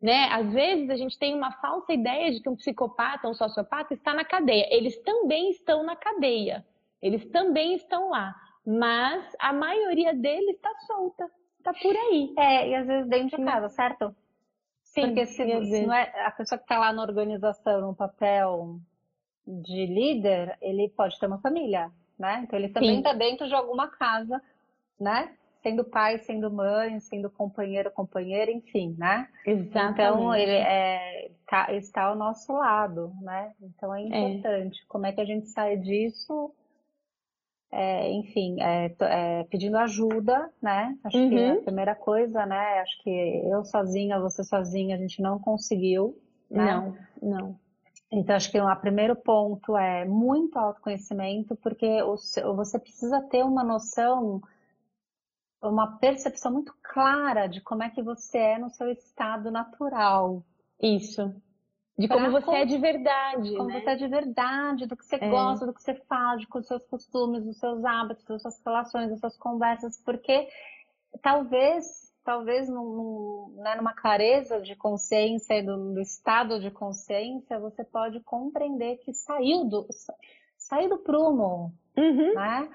[0.00, 0.28] Né?
[0.32, 4.14] Às vezes a gente tem uma falsa ideia de que um psicopata, um sociopata está
[4.14, 4.66] na cadeia.
[4.70, 6.64] Eles também estão na cadeia.
[7.02, 8.34] Eles também estão lá.
[8.66, 11.30] Mas a maioria deles está solta.
[11.58, 12.32] Está por aí.
[12.38, 14.14] É, e às vezes dentro de casa, certo?
[14.82, 15.02] Sim.
[15.02, 18.80] Porque se, se não é a pessoa que está lá na organização, no papel
[19.46, 22.40] de líder, ele pode ter uma família, né?
[22.42, 24.42] Então ele também está dentro de alguma casa,
[24.98, 25.34] né?
[25.62, 29.28] Sendo pai, sendo mãe, sendo companheiro, companheira, enfim, né?
[29.46, 29.92] Exatamente.
[29.92, 33.52] Então ele é, tá, está ao nosso lado, né?
[33.60, 34.80] Então é importante.
[34.80, 34.84] É.
[34.88, 36.52] Como é que a gente sai disso?
[37.72, 40.96] é, enfim, é, é, pedindo ajuda, né?
[41.04, 41.28] Acho uhum.
[41.28, 41.62] que é a uhum.
[41.62, 42.80] primeira coisa, né?
[42.80, 46.18] Acho que eu sozinha, você sozinha, a gente não conseguiu,
[46.50, 46.64] né?
[46.64, 47.56] Não, não.
[48.12, 54.42] Então, acho que o primeiro ponto é muito autoconhecimento, porque você precisa ter uma noção,
[55.62, 60.42] uma percepção muito clara de como é que você é no seu estado natural.
[60.80, 61.34] Isso.
[61.98, 63.54] De como você é de verdade.
[63.56, 63.80] Como né?
[63.80, 65.28] você é de verdade, do que você é.
[65.28, 69.10] gosta, do que você faz, com os seus costumes, dos seus hábitos, das suas relações,
[69.10, 70.48] das suas conversas, porque
[71.20, 77.84] talvez, talvez num, né, numa clareza de consciência e do, do, estado de consciência, você
[77.84, 79.86] pode compreender que saiu do,
[80.56, 82.34] saiu do prumo, uhum.
[82.34, 82.70] né?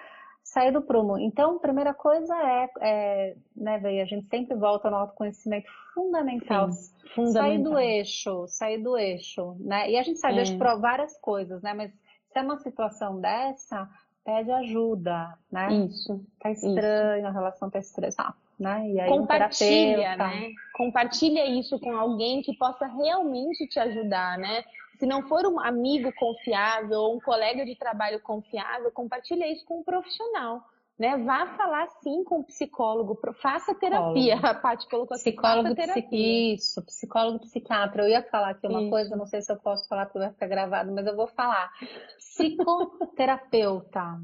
[0.55, 1.19] Sair do prumo.
[1.19, 6.71] Então, primeira coisa é, é né, Veia, a gente sempre volta no autoconhecimento fundamental.
[6.71, 7.43] Sim, fundamental.
[7.43, 9.91] Sair do eixo, sair do eixo, né?
[9.91, 10.35] E a gente sai é.
[10.35, 11.73] do eixo para várias coisas, né?
[11.73, 13.89] Mas se é uma situação dessa,
[14.23, 15.73] pede ajuda, né?
[15.73, 16.25] Isso.
[16.39, 17.27] Tá estranho, isso.
[17.27, 18.13] a relação tá estranha,
[18.59, 18.89] né?
[18.89, 20.51] E aí Compartilha, um né?
[20.73, 24.63] Compartilha isso com alguém que possa realmente te ajudar, né?
[24.97, 29.79] Se não for um amigo confiável ou um colega de trabalho confiável, compartilhe isso com
[29.79, 30.63] um profissional.
[30.97, 31.17] Né?
[31.17, 34.35] Vá falar sim com o psicólogo, faça terapia.
[34.41, 36.53] A Paty colocou assim, psicólogo, terapia.
[36.53, 38.03] Isso, psicólogo, psiquiatra.
[38.03, 38.89] Eu ia falar aqui uma isso.
[38.89, 41.69] coisa, não sei se eu posso falar porque vai ficar gravado, mas eu vou falar.
[42.17, 44.21] Psicoterapeuta,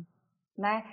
[0.58, 0.86] né?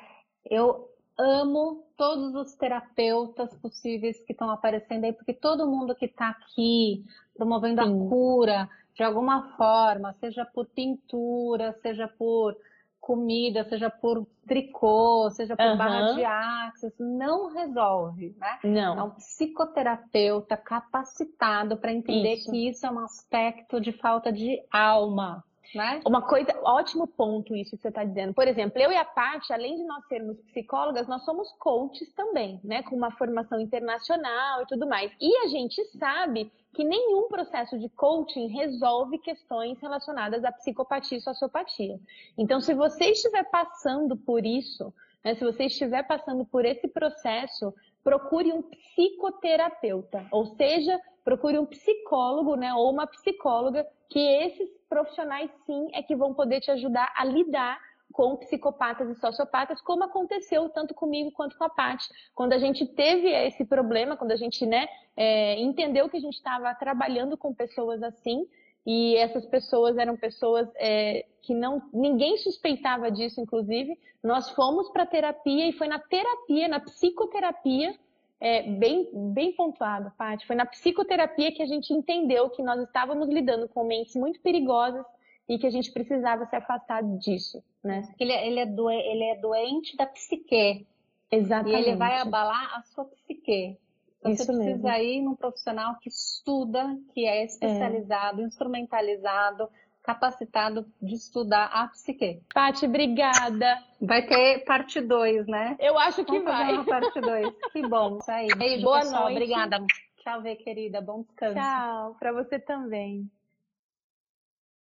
[0.44, 0.88] Eu
[1.18, 7.04] amo todos os terapeutas possíveis que estão aparecendo aí, porque todo mundo que está aqui
[7.36, 7.88] promovendo sim.
[7.88, 12.56] a cura, de alguma forma, seja por pintura, seja por
[13.00, 15.78] comida, seja por tricô, seja por uhum.
[15.78, 18.58] barra de axis, não resolve, né?
[18.64, 18.98] Não.
[18.98, 22.50] É um psicoterapeuta capacitado para entender isso.
[22.50, 25.42] que isso é um aspecto de falta de alma,
[25.74, 26.00] né?
[26.06, 28.32] Uma coisa, ótimo ponto isso que você está dizendo.
[28.32, 32.60] Por exemplo, eu e a Paty, além de nós sermos psicólogas, nós somos coaches também,
[32.64, 32.82] né?
[32.82, 35.12] Com uma formação internacional e tudo mais.
[35.20, 41.20] E a gente sabe que nenhum processo de coaching resolve questões relacionadas à psicopatia e
[41.20, 41.98] sociopatia.
[42.36, 44.92] Então, se você estiver passando por isso,
[45.24, 50.98] né, se você estiver passando por esse processo, procure um psicoterapeuta, ou seja,
[51.28, 56.58] procure um psicólogo, né, ou uma psicóloga, que esses profissionais sim é que vão poder
[56.62, 57.78] te ajudar a lidar
[58.10, 62.08] com psicopatas e sociopatas, como aconteceu tanto comigo quanto com a Paty.
[62.34, 66.36] Quando a gente teve esse problema, quando a gente né, é, entendeu que a gente
[66.36, 68.46] estava trabalhando com pessoas assim,
[68.86, 75.04] e essas pessoas eram pessoas é, que não ninguém suspeitava disso, inclusive, nós fomos para
[75.04, 77.94] terapia e foi na terapia, na psicoterapia,
[78.40, 83.28] é, bem, bem pontuado, Paty, foi na psicoterapia que a gente entendeu que nós estávamos
[83.28, 85.04] lidando com mentes muito perigosas
[85.48, 88.02] e que a gente precisava se afastar disso, né?
[88.18, 90.86] Ele, é, ele, é, doen ele é doente da psique.
[91.30, 91.76] Exatamente.
[91.76, 93.76] E ele vai abalar a sua psique.
[94.18, 95.04] Então Isso você precisa mesmo.
[95.04, 98.44] ir num profissional que estuda, que é especializado, é.
[98.44, 99.68] instrumentalizado,
[100.08, 102.40] capacitado de estudar a psique.
[102.54, 103.78] Paty, obrigada.
[104.00, 105.76] Vai ter parte 2, né?
[105.78, 106.72] Eu acho que Vamos vai.
[106.72, 107.54] Uma parte 2.
[107.72, 108.16] que bom.
[108.16, 108.48] Isso aí.
[108.56, 109.24] Beijo, Boa pessoal.
[109.24, 109.36] Noite.
[109.36, 109.84] Obrigada.
[110.16, 111.02] Tchau, Vê, querida.
[111.02, 111.54] Bom descanso.
[111.54, 112.16] Tchau.
[112.18, 113.30] Para você também.